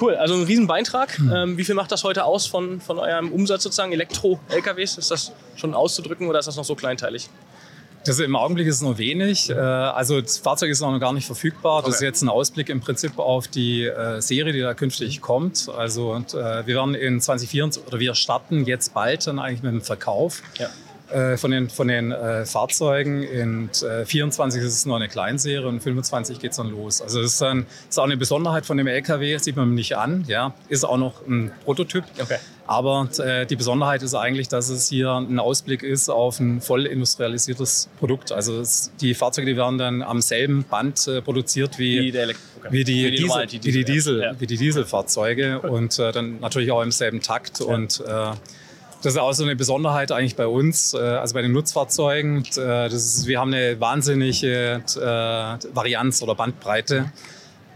Cool, 0.00 0.14
also 0.14 0.34
ein 0.34 0.44
Riesenbeintrag. 0.44 1.18
Hm. 1.18 1.32
Ähm, 1.32 1.58
wie 1.58 1.64
viel 1.64 1.74
macht 1.74 1.90
das 1.90 2.04
heute 2.04 2.24
aus 2.24 2.46
von, 2.46 2.80
von 2.80 2.98
eurem 2.98 3.32
Umsatz 3.32 3.64
sozusagen? 3.64 3.92
Elektro-LKWs, 3.92 4.98
ist 4.98 5.10
das 5.10 5.32
schon 5.56 5.74
auszudrücken 5.74 6.28
oder 6.28 6.38
ist 6.38 6.46
das 6.46 6.56
noch 6.56 6.64
so 6.64 6.74
kleinteilig? 6.74 7.28
Das 8.04 8.18
im 8.18 8.34
Augenblick 8.34 8.66
ist 8.66 8.82
noch 8.82 8.98
wenig. 8.98 9.50
Äh, 9.50 9.54
also 9.54 10.20
das 10.20 10.38
Fahrzeug 10.38 10.70
ist 10.70 10.80
noch 10.80 10.98
gar 10.98 11.12
nicht 11.12 11.26
verfügbar. 11.26 11.82
Das 11.82 11.96
ist 11.96 12.00
jetzt 12.00 12.22
ein 12.22 12.28
Ausblick 12.28 12.68
im 12.68 12.80
Prinzip 12.80 13.18
auf 13.18 13.46
die 13.48 13.84
äh, 13.84 14.20
Serie, 14.20 14.52
die 14.52 14.60
da 14.60 14.74
künftig 14.74 15.20
kommt. 15.20 15.68
Also 15.76 16.12
und, 16.12 16.34
äh, 16.34 16.66
wir 16.66 16.74
werden 16.74 16.94
in 16.94 17.20
2024 17.20 17.86
oder 17.86 18.00
wir 18.00 18.14
starten 18.14 18.64
jetzt 18.64 18.92
bald 18.94 19.26
dann 19.26 19.38
eigentlich 19.38 19.62
mit 19.62 19.72
dem 19.72 19.82
Verkauf. 19.82 20.42
Ja 20.58 20.68
von 21.36 21.50
den, 21.50 21.68
von 21.68 21.88
den 21.88 22.10
äh, 22.10 22.46
Fahrzeugen. 22.46 23.22
In 23.22 23.68
äh, 23.82 24.06
24 24.06 24.62
ist 24.62 24.72
es 24.72 24.86
noch 24.86 24.96
eine 24.96 25.08
Kleinserie 25.08 25.68
und 25.68 25.82
25 25.82 26.38
geht 26.38 26.52
es 26.52 26.56
dann 26.56 26.70
los. 26.70 27.02
Also 27.02 27.20
das 27.20 27.32
ist, 27.32 27.42
dann, 27.42 27.66
ist 27.86 27.98
auch 27.98 28.04
eine 28.04 28.16
Besonderheit 28.16 28.64
von 28.64 28.78
dem 28.78 28.86
LKW, 28.86 29.36
sieht 29.36 29.56
man 29.56 29.74
nicht 29.74 29.94
an. 29.94 30.24
Ja. 30.26 30.54
Ist 30.70 30.84
auch 30.84 30.96
noch 30.96 31.26
ein 31.26 31.52
Prototyp. 31.66 32.04
Okay. 32.18 32.38
Aber 32.72 33.06
äh, 33.18 33.44
die 33.44 33.56
Besonderheit 33.56 34.02
ist 34.02 34.14
eigentlich, 34.14 34.48
dass 34.48 34.70
es 34.70 34.88
hier 34.88 35.10
ein 35.10 35.38
Ausblick 35.38 35.82
ist 35.82 36.08
auf 36.08 36.40
ein 36.40 36.62
voll 36.62 36.86
industrialisiertes 36.86 37.90
Produkt. 37.98 38.32
Also 38.32 38.58
es, 38.60 38.90
die 38.98 39.12
Fahrzeuge, 39.12 39.46
die 39.46 39.58
werden 39.58 39.76
dann 39.76 40.00
am 40.00 40.22
selben 40.22 40.64
Band 40.64 41.06
äh, 41.06 41.20
produziert 41.20 41.78
wie, 41.78 42.14
wie, 42.14 42.18
okay. 42.18 42.34
wie, 42.70 42.84
die, 42.84 43.04
wie, 43.04 43.10
die, 43.10 43.16
Diesel, 43.18 43.46
Diesel, 43.46 43.62
wie 43.62 43.72
die 43.72 43.84
Diesel, 43.84 44.22
ja. 44.22 44.40
wie 44.40 44.46
die 44.46 44.56
Dieselfahrzeuge 44.56 45.60
cool. 45.62 45.68
und 45.68 45.98
äh, 45.98 46.12
dann 46.12 46.40
natürlich 46.40 46.72
auch 46.72 46.80
im 46.80 46.92
selben 46.92 47.20
Takt 47.20 47.60
ja. 47.60 47.66
und 47.66 48.00
äh, 48.00 48.30
das 49.02 49.14
ist 49.14 49.18
auch 49.18 49.34
so 49.34 49.44
eine 49.44 49.54
Besonderheit 49.54 50.10
eigentlich 50.10 50.36
bei 50.36 50.46
uns, 50.46 50.94
äh, 50.94 50.98
also 50.98 51.34
bei 51.34 51.42
den 51.42 51.52
Nutzfahrzeugen. 51.52 52.44
Äh, 52.56 52.86
ist, 52.86 53.26
wir 53.26 53.38
haben 53.38 53.52
eine 53.52 53.78
wahnsinnige 53.80 54.82
Varianz 55.74 56.22
oder 56.22 56.34
Bandbreite 56.36 57.12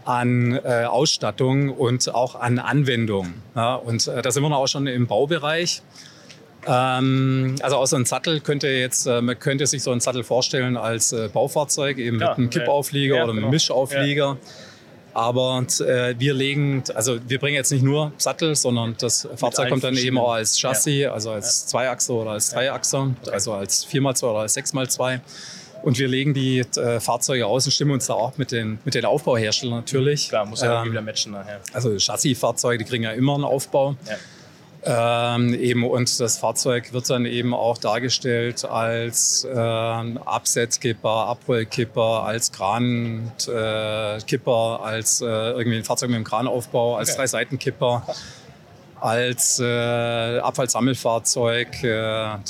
an 0.07 0.59
äh, 0.63 0.85
Ausstattung 0.85 1.69
und 1.69 2.13
auch 2.13 2.35
an 2.35 2.59
Anwendung. 2.59 3.33
Ja, 3.55 3.75
und 3.75 4.07
äh, 4.07 4.21
da 4.21 4.31
sind 4.31 4.43
wir 4.43 4.55
auch 4.55 4.67
schon 4.67 4.87
im 4.87 5.07
Baubereich. 5.07 5.81
Ähm, 6.65 7.55
also 7.61 7.77
auch 7.77 7.85
so 7.85 7.95
ein 7.95 8.05
Sattel 8.05 8.39
könnte 8.39 8.67
jetzt, 8.67 9.05
äh, 9.05 9.21
man 9.21 9.37
könnte 9.37 9.67
sich 9.67 9.83
so 9.83 9.91
einen 9.91 9.99
Sattel 9.99 10.23
vorstellen 10.23 10.77
als 10.77 11.11
äh, 11.11 11.29
Baufahrzeug, 11.31 11.97
eben 11.97 12.19
ja, 12.19 12.29
mit 12.29 12.37
einem 12.37 12.49
Kippauflieger 12.49 13.17
ja, 13.17 13.23
oder 13.23 13.31
einem 13.31 13.41
genau. 13.41 13.51
Mischauflieger. 13.51 14.37
Aber 15.13 15.65
äh, 15.79 16.15
wir 16.19 16.33
legen, 16.33 16.83
also 16.93 17.17
wir 17.27 17.39
bringen 17.39 17.55
jetzt 17.55 17.71
nicht 17.71 17.83
nur 17.83 18.11
Sattel, 18.17 18.55
sondern 18.55 18.95
das 18.99 19.27
Fahrzeug 19.35 19.69
kommt 19.69 19.83
dann 19.83 19.97
eben 19.97 20.17
auch 20.17 20.33
als 20.33 20.59
Chassis, 20.59 21.07
also 21.07 21.31
als 21.31 21.65
Zweiachser 21.67 22.13
oder 22.13 22.31
als 22.31 22.51
Dreiachser, 22.51 23.15
also 23.31 23.53
als 23.53 23.87
4x2 23.87 24.25
oder 24.25 24.39
als 24.39 24.55
6x2. 24.55 25.19
Und 25.83 25.99
wir 25.99 26.07
legen 26.07 26.33
die 26.33 26.59
äh, 26.59 26.99
Fahrzeuge 26.99 27.45
aus 27.45 27.65
und 27.65 27.71
stimmen 27.71 27.91
uns 27.91 28.07
da 28.07 28.13
auch 28.13 28.37
mit 28.37 28.51
den, 28.51 28.79
mit 28.83 28.95
den 28.95 29.05
Aufbauherstellern 29.05 29.77
natürlich. 29.77 30.29
Klar, 30.29 30.45
muss 30.45 30.61
ja 30.61 30.83
ähm, 30.83 30.91
wieder 30.91 31.01
matchen 31.01 31.31
nachher. 31.31 31.59
Also 31.73 31.95
Chassisfahrzeuge, 31.97 32.83
die 32.83 32.89
kriegen 32.89 33.03
ja 33.03 33.11
immer 33.11 33.35
einen 33.35 33.43
Aufbau. 33.43 33.95
Ja. 34.07 34.15
Ähm, 35.35 35.53
eben, 35.53 35.83
und 35.83 36.19
das 36.19 36.37
Fahrzeug 36.37 36.93
wird 36.93 37.09
dann 37.09 37.25
eben 37.25 37.53
auch 37.53 37.77
dargestellt 37.77 38.63
als 38.63 39.43
äh, 39.43 39.57
Absetzkipper, 39.57 41.09
Abrollkipper, 41.09 42.23
als 42.23 42.51
Krankipper, 42.51 43.31
äh, 44.79 44.85
als 44.85 45.21
äh, 45.21 45.25
irgendwie 45.25 45.77
ein 45.77 45.83
Fahrzeug 45.83 46.09
mit 46.09 46.15
einem 46.15 46.25
Kranaufbau, 46.25 46.95
als 46.95 47.09
okay. 47.09 47.17
Drei-Seitenkipper 47.17 48.05
als 48.99 49.59
äh, 49.59 50.39
Abfallsammelfahrzeug, 50.39 51.83
äh, 51.83 51.93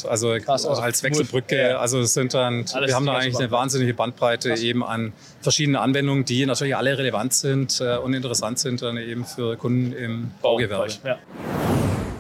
also, 0.08 0.38
Krass, 0.40 0.66
also, 0.66 0.82
als 0.82 1.04
Wechselbrücke. 1.04 1.70
Ja. 1.70 1.78
Also 1.78 2.00
es 2.00 2.14
sind 2.14 2.34
dann, 2.34 2.66
Alles 2.74 2.90
wir 2.90 2.96
haben 2.96 3.06
da 3.06 3.14
eigentlich 3.14 3.34
spannend. 3.34 3.52
eine 3.52 3.52
wahnsinnige 3.52 3.94
Bandbreite 3.94 4.50
Krass. 4.50 4.62
eben 4.62 4.84
an 4.84 5.14
verschiedenen 5.42 5.78
Anwendungen, 5.78 6.26
die 6.26 6.46
natürlich 6.46 6.76
alle 6.76 6.98
relevant 6.98 7.34
sind 7.34 7.82
äh, 7.82 7.98
und 7.98 8.14
interessant 8.14 8.60
sind 8.60 8.82
dann 8.82 8.98
eben 8.98 9.26
für 9.26 9.58
Kunden 9.58 9.94
im 9.94 10.32
Baugewerbe. 10.42 10.92
Ja. 11.04 11.18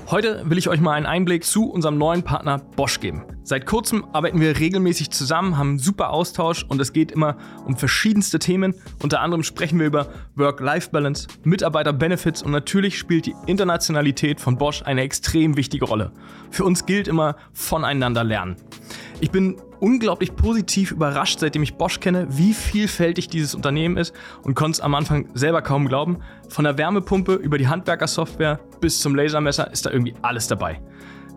Heute 0.10 0.50
will 0.50 0.58
ich 0.58 0.70
euch 0.70 0.80
mal 0.80 0.94
einen 0.94 1.06
Einblick 1.06 1.44
zu 1.44 1.70
unserem 1.70 1.98
neuen 1.98 2.24
Partner 2.24 2.60
Bosch 2.60 3.02
geben. 3.02 3.26
Seit 3.44 3.66
kurzem 3.66 4.06
arbeiten 4.14 4.40
wir 4.40 4.58
regelmäßig 4.58 5.12
zusammen, 5.12 5.58
haben 5.58 5.72
einen 5.72 5.80
super 5.80 6.12
Austausch 6.12 6.64
und 6.64 6.80
es 6.80 6.94
geht 6.94 7.12
immer 7.12 7.36
um 7.66 7.76
verschiedenste 7.76 8.40
Themen. 8.40 8.74
Unter 9.04 9.20
anderem 9.20 9.44
sprechen 9.44 9.80
wir 9.80 9.86
über 9.86 10.08
Work-Life-Balance, 10.36 11.28
Mitarbeiter-Benefits 11.44 12.42
und 12.42 12.52
natürlich 12.52 12.98
spielt 12.98 13.26
die 13.26 13.36
Internationalität 13.48 14.40
von 14.40 14.58
Bosch 14.58 14.82
eine 14.82 15.02
extrem 15.02 15.58
wichtige 15.58 15.84
Rolle. 15.84 16.14
Für 16.52 16.64
uns 16.64 16.86
gilt 16.86 17.10
immer 17.10 17.36
voneinander 17.52 18.24
lernen. 18.24 18.56
Ich 19.20 19.32
bin 19.32 19.58
unglaublich 19.80 20.36
positiv 20.36 20.92
überrascht, 20.92 21.40
seitdem 21.40 21.64
ich 21.64 21.74
Bosch 21.74 22.00
kenne, 22.00 22.28
wie 22.30 22.54
vielfältig 22.54 23.30
dieses 23.30 23.56
Unternehmen 23.56 23.98
ist 23.98 24.14
und 24.44 24.54
konnte 24.54 24.78
es 24.78 24.82
am 24.82 24.94
Anfang 24.94 25.28
selber 25.34 25.64
kaum 25.64 25.88
glauben. 25.88 26.20
Von 26.50 26.66
der 26.66 26.78
Wärmepumpe 26.78 27.34
über 27.34 27.58
die 27.58 27.68
Handwerkersoftware 27.68 28.60
bis 28.80 29.00
zum 29.00 29.16
Lasermesser 29.16 29.72
ist 29.72 29.88
da 29.88 29.90
irgendwie 29.90 30.14
alles 30.22 30.48
dabei. 30.48 30.80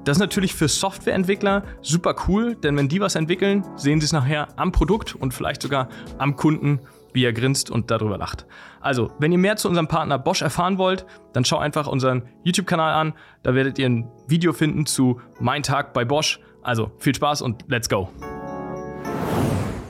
Das 0.05 0.19
ist 0.19 0.21
natürlich 0.21 0.55
für 0.55 0.69
Softwareentwickler 0.69 1.63
super 1.81 2.15
cool, 2.29 2.55
denn 2.55 2.77
wenn 2.77 2.89
die 2.89 3.01
was 3.01 3.15
entwickeln, 3.15 3.65
sehen 3.77 4.01
sie 4.01 4.07
es 4.07 4.13
nachher 4.13 4.49
am 4.59 4.73
Produkt 4.73 5.15
und 5.15 5.33
vielleicht 5.33 5.63
sogar 5.63 5.89
am 6.19 6.37
Kunden, 6.37 6.81
wie 7.15 7.25
er 7.25 7.33
grinst 7.33 7.71
und 7.71 7.91
darüber 7.91 8.19
lacht. 8.19 8.47
Also, 8.81 9.11
wenn 9.19 9.33
ihr 9.33 9.39
mehr 9.39 9.57
zu 9.57 9.69
unserem 9.69 9.89
Partner 9.89 10.19
Bosch 10.19 10.43
erfahren 10.43 10.79
wollt, 10.79 11.07
dann 11.33 11.45
schau 11.45 11.59
einfach 11.59 11.87
unseren 11.87 12.23
YouTube-Kanal 12.45 12.95
an. 12.95 13.15
Da 13.43 13.55
werdet 13.55 13.79
ihr 13.79 13.89
ein 13.89 14.11
Video 14.27 14.53
finden 14.53 14.87
zu 14.87 15.21
Mein 15.39 15.63
Tag 15.63 15.93
bei 15.93 16.05
Bosch. 16.05 16.41
Also, 16.62 16.90
viel 16.99 17.14
Spaß 17.14 17.43
und 17.43 17.64
let's 17.69 17.88
go! 17.88 18.09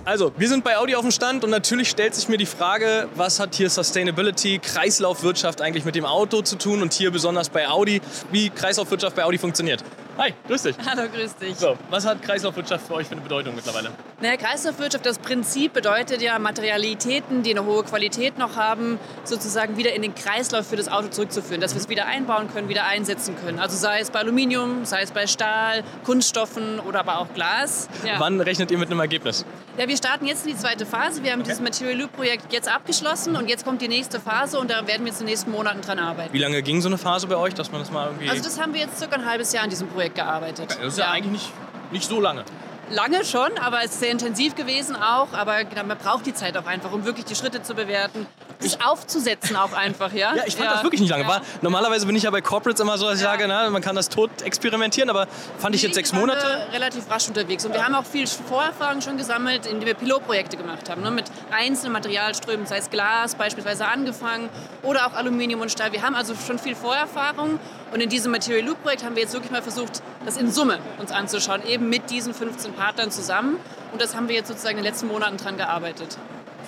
Also, 0.05 0.33
wir 0.37 0.49
sind 0.49 0.65
bei 0.65 0.77
Audi 0.77 0.97
auf 0.97 1.03
dem 1.03 1.11
Stand 1.11 1.45
und 1.45 1.51
natürlich 1.51 1.89
stellt 1.89 2.15
sich 2.15 2.29
mir 2.29 2.37
die 2.37 2.47
Frage, 2.47 3.09
was 3.15 3.39
hat 3.39 3.55
hier 3.55 3.71
Sustainability, 3.71 4.59
Kreislaufwirtschaft 4.59 5.61
eigentlich 5.61 5.85
mit 5.85 5.95
dem 5.95 6.05
Auto 6.05 6.43
zu 6.43 6.57
tun 6.57 6.83
und 6.83 6.93
hier 6.93 7.11
besonders 7.11 7.49
bei 7.49 7.69
Audi, 7.69 8.01
wie 8.33 8.51
Kreislaufwirtschaft 8.51 9.15
bei 9.15 9.25
Audi 9.25 9.39
funktioniert. 9.39 9.85
Hi, 10.21 10.35
grüß 10.49 10.65
dich. 10.65 10.77
Hallo, 10.85 11.09
grüß 11.11 11.37
dich. 11.37 11.57
So, 11.57 11.79
was 11.89 12.05
hat 12.05 12.21
Kreislaufwirtschaft 12.21 12.87
für 12.87 12.93
euch 12.93 13.07
für 13.07 13.13
eine 13.13 13.23
Bedeutung 13.23 13.55
mittlerweile? 13.55 13.89
Naja, 14.21 14.37
Kreislaufwirtschaft, 14.37 15.07
das 15.07 15.19
Prinzip 15.19 15.73
bedeutet 15.73 16.21
ja, 16.21 16.39
Materialitäten, 16.39 17.43
die 17.43 17.53
eine 17.53 17.65
hohe 17.65 17.85
Qualität 17.85 18.37
noch 18.37 18.57
haben, 18.57 18.99
sozusagen 19.25 19.79
wieder 19.79 19.95
in 19.95 20.03
den 20.03 20.15
Kreislauf 20.15 20.67
für 20.67 20.77
das 20.77 20.89
Auto 20.89 21.09
zurückzuführen, 21.09 21.63
dass 21.63 21.73
wir 21.73 21.81
es 21.81 21.89
wieder 21.89 22.05
einbauen 22.05 22.53
können, 22.53 22.69
wieder 22.69 22.85
einsetzen 22.85 23.35
können. 23.43 23.59
Also 23.59 23.79
sei 23.79 24.01
es 24.01 24.11
bei 24.11 24.19
Aluminium, 24.19 24.85
sei 24.85 25.01
es 25.01 25.11
bei 25.11 25.27
Stahl, 25.27 25.83
Kunststoffen 26.05 26.81
oder 26.81 27.01
aber 27.01 27.21
auch 27.21 27.33
Glas. 27.33 27.89
Ja. 28.05 28.17
Wann 28.21 28.43
rechnet 28.43 28.71
ihr 28.71 28.77
mit 28.77 28.91
einem 28.91 29.01
Ergebnis? 29.01 29.47
Ja, 29.79 29.89
wir 29.89 29.97
starten 29.97 30.27
jetzt 30.27 30.45
in 30.45 30.53
die 30.53 30.59
zweite 30.59 30.85
Phase. 30.85 31.23
Wir 31.23 31.33
haben 31.33 31.41
okay. 31.41 31.49
dieses 31.49 31.63
Material 31.63 31.99
Loop 31.99 32.13
Projekt 32.13 32.53
jetzt 32.53 32.69
abgeschlossen 32.69 33.37
und 33.37 33.49
jetzt 33.49 33.65
kommt 33.65 33.81
die 33.81 33.89
nächste 33.89 34.21
Phase 34.21 34.59
und 34.59 34.71
da 34.71 34.87
werden 34.87 35.07
wir 35.07 35.13
jetzt 35.13 35.21
in 35.23 35.27
den 35.27 35.31
nächsten 35.31 35.51
Monaten 35.51 35.81
dran 35.81 35.99
arbeiten. 35.99 36.35
Wie 36.35 36.39
lange 36.39 36.61
ging 36.61 36.83
so 36.83 36.91
eine 36.91 36.99
Phase 36.99 37.27
bei 37.27 37.37
euch, 37.37 37.55
dass 37.55 37.73
man 37.73 37.81
das 37.81 37.91
mal 37.91 38.09
irgendwie... 38.09 38.29
Also 38.29 38.43
das 38.43 38.61
haben 38.61 38.75
wir 38.75 38.83
jetzt 38.83 38.99
circa 38.99 39.17
ein 39.17 39.25
halbes 39.25 39.55
Jahr 39.55 39.65
an 39.65 39.71
diesem 39.71 39.89
Projekt 39.89 40.10
gearbeitet. 40.15 40.71
Okay, 40.71 40.79
das 40.83 40.95
ist 40.95 40.99
ja, 40.99 41.07
ja 41.07 41.11
eigentlich 41.13 41.33
nicht, 41.33 41.53
nicht 41.93 42.09
so 42.09 42.21
lange. 42.21 42.45
Lange 42.91 43.25
schon, 43.25 43.51
aber 43.59 43.79
es 43.85 43.93
ist 43.93 44.01
sehr 44.01 44.11
intensiv 44.11 44.55
gewesen 44.55 44.97
auch. 44.97 45.33
Aber 45.33 45.59
man 45.87 45.97
braucht 45.99 46.27
die 46.27 46.35
Zeit 46.35 46.57
auch 46.57 46.67
einfach, 46.67 46.93
um 46.93 47.05
wirklich 47.05 47.25
die 47.25 47.35
Schritte 47.37 47.63
zu 47.63 47.75
bewerten 47.75 48.27
sich 48.61 48.83
aufzusetzen 48.85 49.57
auch 49.57 49.73
einfach, 49.73 50.13
ja? 50.13 50.35
Ja, 50.35 50.43
ich 50.47 50.55
fand 50.55 50.67
ja. 50.67 50.75
das 50.75 50.83
wirklich 50.83 51.01
nicht 51.01 51.11
lange. 51.11 51.27
War, 51.27 51.43
normalerweise 51.63 52.07
bin 52.07 52.15
ich 52.15 52.25
ja 52.25 52.31
bei 52.31 52.41
Corporates 52.41 52.81
immer 52.81 52.99
so, 52.99 53.07
dass 53.07 53.17
ich 53.17 53.25
ja. 53.25 53.31
sage, 53.31 53.47
na, 53.49 53.69
man 53.71 53.83
kann 53.83 53.97
das 53.97 54.09
tot 54.09 54.31
experimentieren, 54.43 55.11
aber 55.11 55.27
fand 55.59 55.75
ich 55.75 55.83
jetzt 55.83 55.95
sechs 55.95 56.13
Monate. 56.13 56.67
relativ 56.73 57.11
rasch 57.11 57.29
unterwegs 57.29 57.65
und 57.65 57.73
wir 57.73 57.85
haben 57.85 57.95
auch 57.95 58.05
viel 58.05 58.27
Vorerfahrung 58.27 59.01
schon 59.01 59.17
gesammelt, 59.17 59.67
indem 59.67 59.87
wir 59.87 59.95
Pilotprojekte 59.95 60.57
gemacht 60.57 60.89
haben, 60.91 61.03
ne? 61.03 61.11
mit 61.11 61.25
einzelnen 61.51 61.93
Materialströmen, 61.93 62.67
sei 62.67 62.79
es 62.79 62.91
Glas 62.91 63.35
beispielsweise 63.35 63.87
angefangen 63.87 64.49
oder 64.83 65.07
auch 65.07 65.15
Aluminium 65.15 65.61
und 65.61 65.71
Stahl. 65.71 65.93
Wir 65.93 66.03
haben 66.03 66.15
also 66.15 66.35
schon 66.35 66.59
viel 66.59 66.77
Vorerfahrung 66.77 67.59
und 67.93 68.01
in 68.01 68.09
diesem 68.09 68.31
Material 68.33 68.65
Loop 68.67 68.83
Projekt 68.83 69.05
haben 69.05 69.17
wir 69.17 69.23
jetzt 69.23 69.33
wirklich 69.33 69.51
mal 69.51 69.63
versucht, 69.63 70.03
das 70.25 70.37
in 70.37 70.51
Summe 70.53 70.79
uns 70.99 71.13
anzuschauen, 71.13 71.67
eben 71.67 71.89
mit 71.89 72.11
diesen 72.11 72.35
15 72.35 72.75
Partnern 72.75 73.11
zusammen 73.11 73.57
und 73.93 74.01
das 74.01 74.15
haben 74.15 74.29
wir 74.29 74.37
jetzt 74.37 74.49
sozusagen 74.49 74.79
in 74.79 74.85
den 74.85 74.93
letzten 74.93 75.09
Monaten 75.09 75.37
dran 75.37 75.57
gearbeitet. 75.57 76.19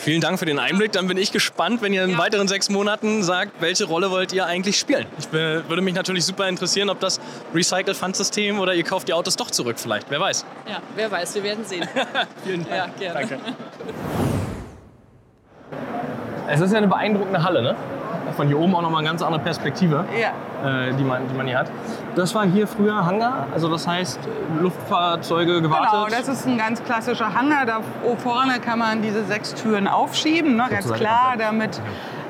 Vielen 0.02 0.20
Dank 0.20 0.36
für 0.40 0.46
den 0.46 0.58
Einblick. 0.58 0.90
Dann 0.90 1.06
bin 1.06 1.16
ich 1.16 1.30
gespannt, 1.30 1.80
wenn 1.80 1.92
ihr 1.92 2.02
in 2.02 2.10
ja. 2.10 2.18
weiteren 2.18 2.48
sechs 2.48 2.68
Monaten 2.68 3.22
sagt, 3.22 3.52
welche 3.60 3.84
Rolle 3.84 4.10
wollt 4.10 4.32
ihr 4.32 4.44
eigentlich 4.46 4.76
spielen? 4.76 5.06
Ich 5.16 5.28
bin, 5.28 5.62
würde 5.68 5.80
mich 5.80 5.94
natürlich 5.94 6.24
super 6.24 6.48
interessieren, 6.48 6.90
ob 6.90 6.98
das 6.98 7.20
Recycle 7.54 7.94
Fund 7.94 8.16
System 8.16 8.58
oder 8.58 8.74
ihr 8.74 8.82
kauft 8.82 9.06
die 9.06 9.12
Autos 9.12 9.36
doch 9.36 9.48
zurück 9.48 9.76
vielleicht. 9.78 10.10
Wer 10.10 10.18
weiß. 10.18 10.44
Ja, 10.68 10.82
wer 10.96 11.08
weiß. 11.08 11.36
Wir 11.36 11.44
werden 11.44 11.64
sehen. 11.64 11.86
Vielen 12.44 12.68
Dank. 12.68 12.94
Ja, 13.00 13.12
gerne. 13.12 13.28
Danke. 13.28 13.38
Es 16.48 16.60
ist 16.60 16.72
ja 16.72 16.78
eine 16.78 16.88
beeindruckende 16.88 17.40
Halle, 17.40 17.62
ne? 17.62 17.76
Von 18.32 18.46
hier 18.46 18.58
oben 18.58 18.74
auch 18.74 18.82
nochmal 18.82 19.00
eine 19.00 19.08
ganz 19.08 19.22
andere 19.22 19.42
Perspektive, 19.42 20.04
ja. 20.18 20.88
äh, 20.88 20.92
die, 20.94 21.04
man, 21.04 21.28
die 21.28 21.34
man 21.34 21.46
hier 21.46 21.58
hat. 21.58 21.70
Das 22.14 22.34
war 22.34 22.44
hier 22.44 22.66
früher 22.66 23.04
Hangar, 23.04 23.46
also 23.52 23.68
das 23.68 23.86
heißt 23.86 24.20
Luftfahrzeuge 24.60 25.62
gewartet? 25.62 25.90
Genau, 25.92 26.06
das 26.08 26.28
ist 26.28 26.46
ein 26.46 26.58
ganz 26.58 26.82
klassischer 26.82 27.34
Hangar. 27.34 27.66
Da 27.66 27.80
vorne 28.18 28.60
kann 28.60 28.78
man 28.78 29.02
diese 29.02 29.24
sechs 29.24 29.54
Türen 29.54 29.88
aufschieben, 29.88 30.56
ne? 30.56 30.66
ganz 30.70 30.92
klar, 30.92 31.34
damit 31.38 31.80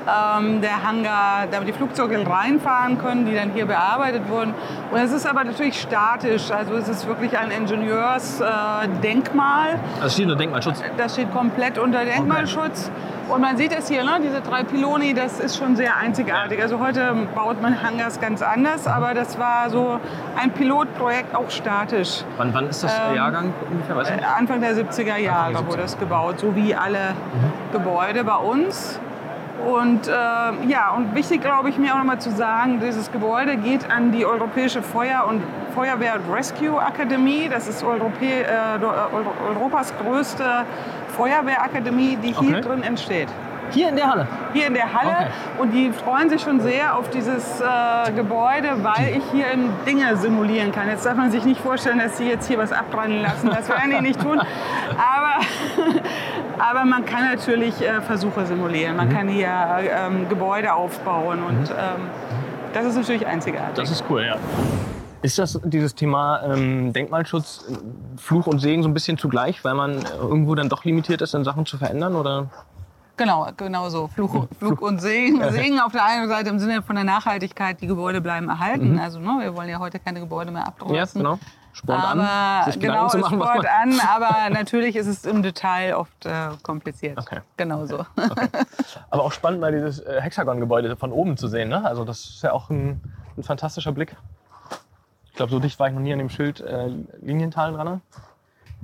ähm, 0.07 0.61
der 0.61 0.81
Hangar, 0.83 1.47
damit 1.51 1.67
die 1.67 1.73
Flugzeuge 1.73 2.25
reinfahren 2.27 2.97
können, 2.97 3.25
die 3.25 3.35
dann 3.35 3.51
hier 3.51 3.65
bearbeitet 3.65 4.29
wurden. 4.29 4.53
Und 4.91 4.99
es 4.99 5.11
ist 5.11 5.27
aber 5.27 5.43
natürlich 5.43 5.81
statisch, 5.81 6.51
also 6.51 6.75
es 6.75 6.87
ist 6.87 7.05
wirklich 7.07 7.37
ein 7.37 7.51
Ingenieursdenkmal. 7.51 9.69
Äh, 9.69 9.77
das 10.01 10.13
steht 10.13 10.25
unter 10.25 10.37
Denkmalschutz? 10.37 10.81
Das 10.97 11.13
steht 11.13 11.31
komplett 11.31 11.77
unter 11.77 12.03
Denkmalschutz. 12.05 12.89
Okay. 12.91 12.93
Und 13.29 13.41
man 13.41 13.55
sieht 13.55 13.71
es 13.71 13.87
hier, 13.87 14.03
ne? 14.03 14.19
diese 14.21 14.41
drei 14.41 14.63
Pyloni, 14.63 15.13
das 15.13 15.39
ist 15.39 15.57
schon 15.57 15.77
sehr 15.77 15.95
einzigartig. 15.95 16.61
Also 16.61 16.79
heute 16.79 17.15
baut 17.33 17.61
man 17.61 17.81
Hangars 17.81 18.19
ganz 18.19 18.41
anders, 18.41 18.85
aber 18.85 19.13
das 19.13 19.39
war 19.39 19.69
so 19.69 19.97
ein 20.35 20.51
Pilotprojekt, 20.51 21.33
auch 21.33 21.49
statisch. 21.49 22.25
Wann, 22.37 22.53
wann 22.53 22.67
ist 22.67 22.83
das 22.83 22.93
ähm, 23.09 23.15
Jahrgang 23.15 23.53
ungefähr? 23.71 23.95
Weißt 23.95 24.11
du? 24.11 24.27
Anfang 24.27 24.59
der 24.59 24.75
70er 24.75 25.15
Jahre 25.17 25.65
wurde 25.65 25.83
das 25.83 25.97
gebaut, 25.97 26.39
so 26.39 26.53
wie 26.55 26.75
alle 26.75 27.11
mhm. 27.11 27.71
Gebäude 27.71 28.25
bei 28.25 28.35
uns. 28.35 28.99
Und 29.63 30.07
äh, 30.07 30.11
ja, 30.11 30.91
und 30.95 31.15
wichtig 31.15 31.41
glaube 31.41 31.69
ich 31.69 31.77
mir 31.77 31.93
auch 31.93 31.97
nochmal 31.97 32.19
zu 32.19 32.31
sagen, 32.31 32.79
dieses 32.79 33.11
Gebäude 33.11 33.55
geht 33.55 33.89
an 33.89 34.11
die 34.11 34.25
Europäische 34.25 34.81
Feuer- 34.81 35.25
und 35.27 35.41
Feuerwehr- 35.73 36.15
und 36.15 36.33
Rescue 36.33 36.81
Akademie. 36.81 37.47
Das 37.49 37.67
ist 37.67 37.83
Europä 37.83 38.41
äh, 38.41 38.79
Europas 39.55 39.93
größte 40.03 40.65
Feuerwehrakademie, 41.15 42.17
die 42.17 42.33
hier 42.33 42.57
okay. 42.57 42.61
drin 42.61 42.83
entsteht. 42.83 43.29
Hier 43.71 43.89
in 43.89 43.95
der 43.95 44.07
Halle? 44.07 44.27
Hier 44.53 44.67
in 44.67 44.73
der 44.73 44.93
Halle. 44.93 45.09
Okay. 45.11 45.27
Und 45.59 45.71
die 45.71 45.91
freuen 45.91 46.29
sich 46.29 46.41
schon 46.41 46.59
sehr 46.59 46.95
auf 46.95 47.09
dieses 47.09 47.59
äh, 47.59 48.11
Gebäude, 48.11 48.83
weil 48.83 49.17
ich 49.17 49.23
hier 49.31 49.47
Dinge 49.87 50.15
simulieren 50.17 50.71
kann. 50.71 50.87
Jetzt 50.89 51.05
darf 51.05 51.15
man 51.15 51.31
sich 51.31 51.43
nicht 51.43 51.59
vorstellen, 51.59 51.99
dass 51.99 52.17
sie 52.17 52.27
jetzt 52.27 52.47
hier 52.47 52.57
was 52.57 52.71
abbrennen 52.71 53.21
lassen. 53.21 53.49
Das 53.49 53.69
werden 53.69 53.91
die 53.95 54.01
nicht 54.01 54.21
tun. 54.21 54.39
Aber, 54.91 55.43
aber 56.63 56.85
man 56.85 57.05
kann 57.05 57.25
natürlich 57.25 57.81
äh, 57.81 58.01
Versuche 58.01 58.45
simulieren. 58.45 58.95
Man 58.95 59.09
mhm. 59.09 59.13
kann 59.13 59.27
hier 59.27 59.49
ähm, 59.49 60.29
Gebäude 60.29 60.73
aufbauen. 60.73 61.43
Und 61.43 61.69
mhm. 61.69 61.75
ähm, 61.77 62.09
das 62.73 62.85
ist 62.85 62.95
natürlich 62.95 63.27
einzigartig. 63.27 63.75
Das 63.75 63.91
ist 63.91 64.05
cool, 64.09 64.23
ja. 64.23 64.37
Ist 65.21 65.39
das 65.39 65.59
dieses 65.63 65.93
Thema 65.93 66.41
ähm, 66.43 66.93
Denkmalschutz, 66.93 67.65
Fluch 68.17 68.47
und 68.47 68.59
Segen 68.59 68.81
so 68.81 68.89
ein 68.89 68.93
bisschen 68.93 69.17
zugleich, 69.17 69.63
weil 69.63 69.73
man 69.73 70.03
irgendwo 70.19 70.55
dann 70.55 70.69
doch 70.69 70.85
limitiert 70.85 71.21
ist, 71.21 71.33
dann 71.33 71.43
Sachen 71.43 71.65
zu 71.65 71.77
verändern? 71.77 72.15
Oder? 72.15 72.49
Genau, 73.17 73.47
genau 73.57 73.89
so. 73.89 74.07
Fluch, 74.07 74.47
Fluch 74.57 74.81
und 74.81 75.01
Segen. 75.01 75.41
Segen 75.51 75.79
auf 75.79 75.91
der 75.91 76.05
einen 76.05 76.29
Seite 76.29 76.49
im 76.49 76.59
Sinne 76.59 76.81
von 76.81 76.95
der 76.95 77.05
Nachhaltigkeit, 77.05 77.81
die 77.81 77.87
Gebäude 77.87 78.21
bleiben 78.21 78.47
erhalten. 78.47 78.93
Mhm. 78.93 78.99
Also 78.99 79.19
ne, 79.19 79.39
wir 79.41 79.55
wollen 79.55 79.69
ja 79.69 79.79
heute 79.79 79.99
keine 79.99 80.21
Gebäude 80.21 80.51
mehr 80.51 80.65
abdrucken. 80.65 80.95
Ja, 80.95 81.05
genau. 81.05 81.39
Sport 81.73 82.03
aber, 82.03 82.21
an, 82.21 82.71
sich 82.71 82.79
genau, 82.79 83.07
zu 83.07 83.17
machen, 83.17 83.41
Sport 83.41 83.65
an, 83.65 83.99
aber 83.99 84.49
natürlich 84.51 84.95
ist 84.95 85.07
es 85.07 85.25
im 85.25 85.41
Detail 85.41 85.95
oft 85.95 86.25
äh, 86.25 86.49
kompliziert. 86.61 87.17
Okay. 87.17 87.39
Genau 87.57 87.85
so. 87.87 88.05
Okay. 88.15 88.47
Aber 89.09 89.23
auch 89.23 89.31
spannend, 89.31 89.59
mal 89.59 89.71
dieses 89.71 89.99
äh, 89.99 90.21
Hexagon-Gebäude 90.21 90.95
von 90.95 91.11
oben 91.11 91.35
zu 91.35 91.47
sehen. 91.47 91.69
Ne? 91.69 91.83
Also 91.83 92.05
das 92.05 92.25
ist 92.25 92.43
ja 92.43 92.51
auch 92.51 92.69
ein, 92.69 93.01
ein 93.37 93.43
fantastischer 93.43 93.91
Blick. 93.91 94.15
Ich 95.25 95.33
glaube, 95.33 95.51
so 95.51 95.59
dicht 95.59 95.79
war 95.79 95.87
ich 95.87 95.93
noch 95.93 96.01
nie 96.01 96.13
an 96.13 96.19
dem 96.19 96.29
Schild 96.29 96.61
äh, 96.61 96.89
Liniental 97.21 97.73
dran. 97.73 98.01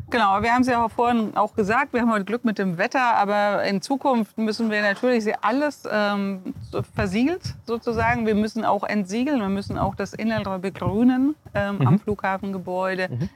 Genau, 0.10 0.42
wir 0.42 0.52
haben 0.52 0.62
es 0.62 0.68
ja 0.68 0.88
vorhin 0.90 1.38
auch 1.38 1.54
gesagt, 1.54 1.94
wir 1.94 2.02
haben 2.02 2.12
heute 2.12 2.26
Glück 2.26 2.44
mit 2.44 2.58
dem 2.58 2.78
Wetter, 2.78 3.16
aber 3.16 3.64
in 3.64 3.82
Zukunft 3.82 4.38
müssen 4.38 4.72
wir 4.72 4.82
natürlich 4.82 5.32
alles 5.42 5.84
ähm, 5.92 6.56
versiegelt 6.96 7.56
sozusagen. 7.66 8.26
Wir 8.26 8.34
müssen 8.34 8.66
auch 8.66 8.84
entsiegeln, 8.84 9.40
wir 9.40 9.50
müssen 9.50 9.78
auch 9.78 9.94
das 9.94 10.14
Innere 10.14 10.58
begrünen 10.58 11.36
ähm, 11.54 11.78
mhm. 11.78 11.88
am 11.88 12.00
Flughafengebäude. 12.00 13.10
Mhm 13.10 13.30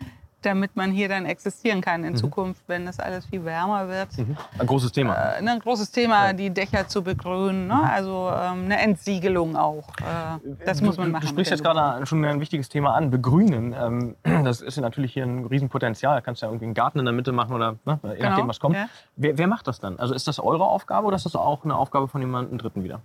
damit 0.46 0.75
man 0.75 0.91
hier 0.91 1.10
dann 1.10 1.25
existieren 1.25 1.82
kann 1.82 2.03
in 2.03 2.13
mhm. 2.13 2.17
Zukunft, 2.17 2.62
wenn 2.67 2.86
das 2.86 3.00
alles 3.00 3.25
viel 3.25 3.43
wärmer 3.46 3.88
wird. 3.88 4.17
Mhm. 4.17 4.38
Ein 4.60 4.67
großes 4.67 4.91
Thema. 4.91 5.15
Äh, 5.15 5.41
ne, 5.41 5.51
ein 5.51 5.60
großes 5.60 5.91
Thema, 5.91 6.27
ja. 6.27 6.34
die 6.34 6.50
Dächer 6.50 6.88
zu 6.88 7.01
begrünen, 7.01 7.67
ne? 7.67 7.89
also 7.89 8.29
ähm, 8.29 8.65
eine 8.65 8.79
Entsiegelung 8.79 9.55
auch. 9.55 9.88
Äh, 10.00 10.65
das 10.65 10.79
du, 10.79 10.86
muss 10.86 10.98
man 10.98 11.12
machen. 11.12 11.24
Du 11.24 11.27
sprichst 11.29 11.51
jetzt 11.51 11.63
gerade 11.63 12.05
schon 12.05 12.24
ein 12.25 12.39
wichtiges 12.39 12.70
Thema 12.70 12.93
an, 12.93 13.10
begrünen. 13.10 13.74
Ähm, 13.74 14.15
das 14.43 14.62
ist 14.62 14.77
natürlich 14.77 15.13
hier 15.13 15.24
ein 15.24 15.46
Riesenpotenzial. 15.46 16.15
Da 16.15 16.22
kannst 16.22 16.41
du 16.41 16.46
ja 16.46 16.51
irgendwie 16.51 16.65
einen 16.65 16.73
Garten 16.73 16.99
in 16.99 17.06
der 17.06 17.13
Mitte 17.13 17.32
machen 17.32 17.54
oder 17.54 17.76
ne? 17.86 17.99
je 18.04 18.15
genau. 18.15 18.30
nachdem, 18.30 18.47
was 18.47 18.60
kommt. 18.60 18.76
Ja. 18.76 18.88
Wer, 19.15 19.38
wer 19.38 19.47
macht 19.47 19.67
das 19.67 19.80
dann? 19.80 19.97
Also 19.99 20.13
ist 20.13 20.28
das 20.28 20.39
eure 20.39 20.65
Aufgabe 20.65 21.08
oder 21.08 21.15
ist 21.15 21.26
das 21.26 21.36
auch 21.36 21.63
eine 21.63 21.76
Aufgabe 21.76 22.08
von 22.08 22.21
jemandem 22.21 22.58
Dritten 22.58 22.84
wieder? 22.84 23.02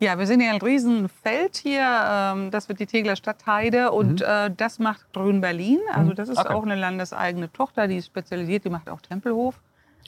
Ja, 0.00 0.18
wir 0.18 0.26
sind 0.26 0.40
ja 0.40 0.50
ein 0.50 0.60
Riesenfeld 0.60 1.56
hier. 1.56 1.82
Ähm, 1.82 2.50
das 2.50 2.68
wird 2.68 2.80
die 2.80 2.86
Tegler 2.86 3.16
Stadtheide 3.16 3.92
und 3.92 4.20
mhm. 4.20 4.26
Äh, 4.26 4.50
das 4.56 4.78
macht 4.78 5.12
Grün 5.12 5.40
Berlin. 5.40 5.78
Also 5.92 6.10
mhm. 6.10 6.14
das 6.16 6.28
ist 6.28 6.38
okay. 6.38 6.52
auch 6.52 6.62
eine 6.62 6.74
landeseigene 6.74 7.52
Tochter, 7.52 7.88
die 7.88 7.96
ist 7.96 8.06
spezialisiert, 8.06 8.64
die 8.64 8.70
macht 8.70 8.88
auch 8.90 9.00
Tempelhof. 9.00 9.54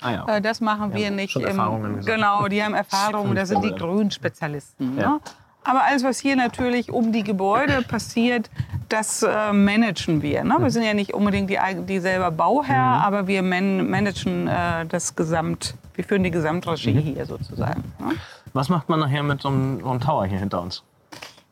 Ah, 0.00 0.12
ja, 0.12 0.22
okay. 0.22 0.36
Äh, 0.36 0.40
das 0.40 0.60
machen 0.60 0.92
wir 0.92 1.04
ja, 1.04 1.10
nicht. 1.10 1.32
Schon 1.32 1.42
Im, 1.42 2.00
genau, 2.04 2.48
die 2.48 2.62
haben 2.62 2.74
Erfahrungen, 2.74 3.34
das 3.34 3.48
sind 3.48 3.64
die 3.64 3.74
Grünspezialisten. 3.74 4.98
Ja. 4.98 5.08
Ne? 5.10 5.20
Aber 5.64 5.82
alles, 5.82 6.04
was 6.04 6.20
hier 6.20 6.36
natürlich 6.36 6.92
um 6.92 7.12
die 7.12 7.24
Gebäude 7.24 7.82
passiert, 7.88 8.50
das 8.88 9.22
äh, 9.22 9.52
managen 9.52 10.22
wir. 10.22 10.44
Ne? 10.44 10.56
Wir 10.60 10.70
sind 10.70 10.84
ja 10.84 10.94
nicht 10.94 11.12
unbedingt 11.12 11.50
die, 11.50 11.58
die 11.88 11.98
selber 11.98 12.30
Bauherr, 12.30 12.98
mhm. 12.98 13.02
aber 13.02 13.26
wir 13.26 13.42
man 13.42 13.88
managen 13.90 14.46
äh, 14.46 14.86
das 14.86 15.16
Gesamt, 15.16 15.74
wir 15.94 16.04
führen 16.04 16.22
die 16.22 16.30
Gesamtregie 16.30 16.94
mhm. 16.94 16.98
hier 17.00 17.26
sozusagen. 17.26 17.82
Ne? 17.98 18.14
Was 18.56 18.70
macht 18.70 18.88
man 18.88 19.00
nachher 19.00 19.22
mit 19.22 19.42
so 19.42 19.48
einem, 19.48 19.80
so 19.80 19.90
einem 19.90 20.00
Tower 20.00 20.24
hier 20.26 20.38
hinter 20.38 20.62
uns? 20.62 20.82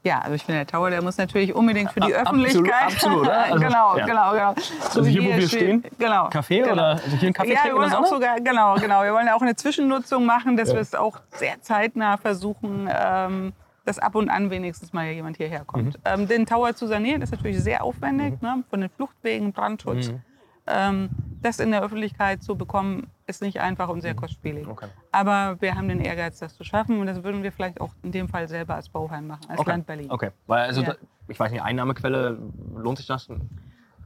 Ja, 0.04 0.18
also 0.18 0.34
ich 0.34 0.44
finde, 0.44 0.60
der 0.60 0.66
Tower, 0.66 0.90
der 0.90 1.02
muss 1.02 1.16
natürlich 1.16 1.54
unbedingt 1.54 1.90
für 1.90 2.00
die 2.00 2.14
Öffentlichkeit. 2.14 2.94
Absolut, 2.94 3.28
also, 3.28 3.58
genau, 3.58 3.96
ja. 3.96 4.06
genau, 4.06 4.32
genau. 4.32 4.54
So 4.90 5.00
also 5.00 5.04
hier, 5.04 5.22
wo 5.22 5.36
wir 5.36 5.48
stehen, 5.48 5.84
genau, 5.98 6.28
Kaffee 6.28 6.60
genau. 6.60 6.72
oder 6.72 6.88
also 6.90 7.16
hier 7.16 7.28
ein 7.28 7.32
Kaffee 7.32 7.54
ja, 7.54 7.64
wir 7.64 7.74
wollen 7.74 7.92
auch 7.92 8.06
sogar, 8.06 8.38
genau, 8.40 8.74
genau. 8.74 9.02
Wir 9.02 9.14
wollen 9.14 9.28
auch 9.30 9.40
eine 9.40 9.56
Zwischennutzung 9.56 10.26
machen, 10.26 10.58
dass 10.58 10.68
ja. 10.68 10.74
wir 10.74 10.80
es 10.82 10.94
auch 10.94 11.20
sehr 11.30 11.60
zeitnah 11.62 12.18
versuchen, 12.18 12.88
ähm, 12.90 13.54
dass 13.86 13.98
ab 13.98 14.14
und 14.14 14.28
an 14.28 14.50
wenigstens 14.50 14.92
mal 14.92 15.06
jemand 15.06 15.38
hierher 15.38 15.64
kommt. 15.64 15.96
Mhm. 15.98 16.02
Ähm, 16.04 16.28
den 16.28 16.44
Tower 16.44 16.74
zu 16.74 16.86
sanieren 16.86 17.22
ist 17.22 17.32
natürlich 17.32 17.62
sehr 17.62 17.82
aufwendig, 17.82 18.40
mhm. 18.42 18.48
ne, 18.48 18.64
von 18.68 18.80
den 18.82 18.90
Fluchtwegen, 18.90 19.52
Brandschutz. 19.52 20.08
Mhm. 20.08 20.22
Ähm, 20.66 21.10
das 21.42 21.58
in 21.60 21.70
der 21.70 21.82
Öffentlichkeit 21.82 22.42
zu 22.42 22.56
bekommen, 22.56 23.08
ist 23.26 23.42
nicht 23.42 23.60
einfach 23.60 23.88
und 23.88 24.00
sehr 24.00 24.14
mhm. 24.14 24.18
kostspielig. 24.18 24.66
Okay. 24.66 24.88
Aber 25.12 25.60
wir 25.60 25.74
haben 25.74 25.88
den 25.88 26.00
Ehrgeiz, 26.00 26.38
das 26.38 26.56
zu 26.56 26.64
schaffen 26.64 27.00
und 27.00 27.06
das 27.06 27.22
würden 27.22 27.42
wir 27.42 27.52
vielleicht 27.52 27.80
auch 27.80 27.92
in 28.02 28.12
dem 28.12 28.28
Fall 28.28 28.48
selber 28.48 28.74
als 28.74 28.88
Bauheim 28.88 29.26
machen, 29.26 29.44
als 29.48 29.60
okay. 29.60 29.70
Land 29.70 29.86
Berlin. 29.86 30.10
Okay, 30.10 30.30
weil 30.46 30.64
also, 30.64 30.82
ja. 30.82 30.94
ich 31.28 31.38
weiß 31.38 31.52
nicht, 31.52 31.62
Einnahmequelle, 31.62 32.38
lohnt 32.76 32.98
sich 32.98 33.06
das? 33.06 33.28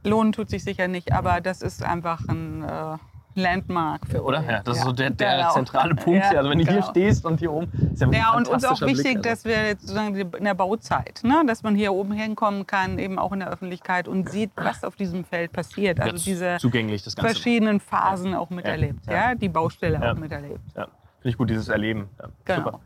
Lohnen 0.03 0.31
tut 0.31 0.49
sich 0.49 0.63
sicher 0.63 0.87
nicht, 0.87 1.13
aber 1.13 1.41
das 1.41 1.61
ist 1.61 1.83
einfach 1.83 2.27
ein... 2.27 2.63
Äh, 2.63 2.97
Landmark. 3.35 4.07
Für 4.07 4.23
Oder? 4.23 4.43
Ja, 4.43 4.63
das 4.63 4.77
ist 4.77 4.83
so 4.83 4.91
der, 4.91 5.09
der 5.09 5.37
genau. 5.37 5.53
zentrale 5.53 5.95
Punkt. 5.95 6.23
Ja, 6.31 6.37
also 6.39 6.49
wenn 6.49 6.59
du 6.59 6.65
genau. 6.65 6.77
hier 6.77 6.89
stehst 6.89 7.25
und 7.25 7.39
hier 7.39 7.51
oben, 7.51 7.71
ist 7.93 8.01
ja, 8.01 8.11
ja 8.11 8.33
und 8.35 8.47
uns 8.47 8.65
auch 8.65 8.81
wichtig, 8.81 9.03
Blick, 9.03 9.17
also. 9.17 9.29
dass 9.29 9.45
wir 9.45 9.77
sozusagen 9.79 10.15
in 10.15 10.43
der 10.43 10.53
Bauzeit, 10.53 11.21
ne, 11.23 11.43
dass 11.47 11.63
man 11.63 11.75
hier 11.75 11.93
oben 11.93 12.11
hinkommen 12.11 12.67
kann, 12.67 12.99
eben 12.99 13.19
auch 13.19 13.31
in 13.31 13.39
der 13.39 13.49
Öffentlichkeit 13.49 14.07
und 14.07 14.29
sieht, 14.29 14.51
was 14.55 14.83
auf 14.83 14.95
diesem 14.95 15.23
Feld 15.25 15.51
passiert. 15.51 15.99
Also 15.99 16.23
diese 16.23 16.57
zugänglich, 16.59 17.03
das 17.03 17.15
Ganze. 17.15 17.33
verschiedenen 17.33 17.79
Phasen 17.79 18.33
auch 18.33 18.49
miterlebt, 18.49 19.05
ja, 19.07 19.35
die 19.35 19.49
Baustelle 19.49 20.11
auch 20.11 20.17
miterlebt. 20.17 20.61
Ja. 20.75 20.87
Finde 21.21 21.29
ich 21.31 21.37
gut, 21.37 21.49
dieses 21.49 21.67
Erleben. 21.67 22.09
Genau. 22.45 22.57
Super. 22.57 22.79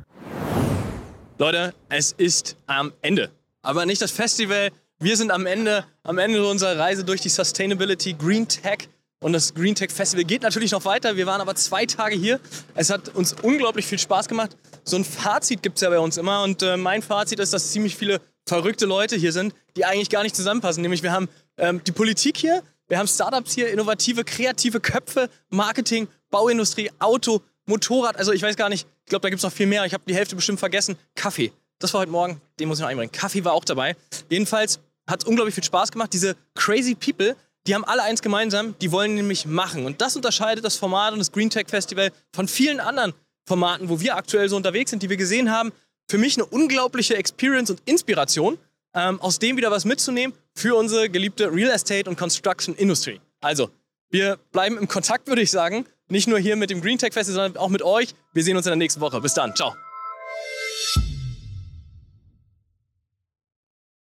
Leute, 1.37 1.73
es 1.89 2.11
ist 2.11 2.57
am 2.67 2.93
Ende. 3.01 3.29
Aber 3.61 3.85
nicht 3.85 4.01
das 4.01 4.11
Festival. 4.11 4.69
Wir 4.99 5.17
sind 5.17 5.31
am 5.31 5.45
Ende, 5.45 5.85
am 6.03 6.17
Ende 6.17 6.45
unserer 6.45 6.77
Reise 6.79 7.03
durch 7.03 7.21
die 7.21 7.29
Sustainability 7.29 8.13
Green 8.13 8.47
Tech 8.47 8.89
und 9.23 9.33
das 9.33 9.53
Green 9.53 9.73
Tech 9.73 9.89
Festival 9.91 10.25
geht 10.25 10.41
natürlich 10.41 10.71
noch 10.71 10.85
weiter. 10.85 11.15
Wir 11.15 11.25
waren 11.25 11.41
aber 11.41 11.55
zwei 11.55 11.85
Tage 11.85 12.15
hier. 12.15 12.39
Es 12.75 12.89
hat 12.89 13.15
uns 13.15 13.33
unglaublich 13.41 13.85
viel 13.85 13.97
Spaß 13.97 14.27
gemacht. 14.27 14.55
So 14.83 14.97
ein 14.97 15.05
Fazit 15.05 15.63
gibt 15.63 15.77
es 15.77 15.81
ja 15.81 15.89
bei 15.89 15.99
uns 15.99 16.17
immer. 16.17 16.43
Und 16.43 16.61
äh, 16.61 16.75
mein 16.75 17.01
Fazit 17.01 17.39
ist, 17.39 17.53
dass 17.53 17.71
ziemlich 17.71 17.95
viele 17.95 18.19
verrückte 18.45 18.85
Leute 18.85 19.15
hier 19.15 19.31
sind, 19.31 19.55
die 19.77 19.85
eigentlich 19.85 20.09
gar 20.09 20.23
nicht 20.23 20.35
zusammenpassen. 20.35 20.81
Nämlich 20.81 21.03
wir 21.03 21.13
haben 21.13 21.29
ähm, 21.57 21.81
die 21.85 21.93
Politik 21.93 22.37
hier, 22.37 22.61
wir 22.89 22.99
haben 22.99 23.07
Startups 23.07 23.53
hier, 23.53 23.71
innovative, 23.71 24.25
kreative 24.25 24.81
Köpfe, 24.81 25.29
Marketing, 25.49 26.09
Bauindustrie, 26.29 26.91
Auto, 26.99 27.41
Motorrad. 27.65 28.17
Also 28.17 28.33
ich 28.33 28.41
weiß 28.41 28.57
gar 28.57 28.67
nicht, 28.67 28.85
ich 29.05 29.09
glaube, 29.09 29.21
da 29.21 29.29
gibt 29.29 29.39
es 29.39 29.43
noch 29.43 29.53
viel 29.53 29.67
mehr. 29.67 29.85
Ich 29.85 29.93
habe 29.93 30.03
die 30.05 30.15
Hälfte 30.15 30.35
bestimmt 30.35 30.59
vergessen. 30.59 30.97
Kaffee. 31.15 31.53
Das 31.79 31.93
war 31.93 32.01
heute 32.01 32.11
Morgen, 32.11 32.41
den 32.59 32.67
muss 32.67 32.79
ich 32.79 32.81
noch 32.81 32.89
einbringen. 32.89 33.11
Kaffee 33.11 33.45
war 33.45 33.53
auch 33.53 33.65
dabei. 33.65 33.95
Jedenfalls 34.29 34.79
hat 35.07 35.23
es 35.23 35.29
unglaublich 35.29 35.55
viel 35.55 35.63
Spaß 35.63 35.91
gemacht. 35.91 36.11
Diese 36.11 36.35
crazy 36.55 36.95
People, 36.95 37.35
die 37.67 37.75
haben 37.75 37.85
alle 37.85 38.03
eins 38.03 38.21
gemeinsam, 38.21 38.75
die 38.81 38.91
wollen 38.91 39.15
nämlich 39.15 39.45
machen. 39.45 39.85
Und 39.85 40.01
das 40.01 40.15
unterscheidet 40.15 40.65
das 40.65 40.75
Format 40.75 41.13
und 41.13 41.19
das 41.19 41.31
Green 41.31 41.49
Tech 41.49 41.67
Festival 41.67 42.11
von 42.33 42.47
vielen 42.47 42.79
anderen 42.79 43.13
Formaten, 43.47 43.89
wo 43.89 43.99
wir 43.99 44.15
aktuell 44.15 44.49
so 44.49 44.55
unterwegs 44.55 44.89
sind, 44.89 45.03
die 45.03 45.09
wir 45.09 45.17
gesehen 45.17 45.51
haben. 45.51 45.71
Für 46.09 46.17
mich 46.17 46.35
eine 46.37 46.45
unglaubliche 46.45 47.15
Experience 47.15 47.69
und 47.69 47.81
Inspiration, 47.85 48.57
ähm, 48.93 49.19
aus 49.21 49.39
dem 49.39 49.57
wieder 49.57 49.71
was 49.71 49.85
mitzunehmen 49.85 50.35
für 50.55 50.75
unsere 50.75 51.09
geliebte 51.09 51.51
Real 51.51 51.71
Estate 51.71 52.09
und 52.09 52.17
Construction 52.17 52.75
Industry. 52.75 53.19
Also, 53.41 53.69
wir 54.09 54.37
bleiben 54.51 54.77
im 54.77 54.87
Kontakt, 54.87 55.27
würde 55.27 55.41
ich 55.41 55.51
sagen. 55.51 55.85
Nicht 56.09 56.27
nur 56.27 56.37
hier 56.37 56.55
mit 56.55 56.69
dem 56.69 56.81
Green 56.81 56.97
Tech 56.97 57.13
Festival, 57.13 57.45
sondern 57.45 57.61
auch 57.61 57.69
mit 57.69 57.81
euch. 57.81 58.13
Wir 58.33 58.43
sehen 58.43 58.57
uns 58.57 58.65
in 58.65 58.71
der 58.71 58.77
nächsten 58.77 59.01
Woche. 59.01 59.19
Bis 59.21 59.33
dann. 59.33 59.55
Ciao. 59.55 59.73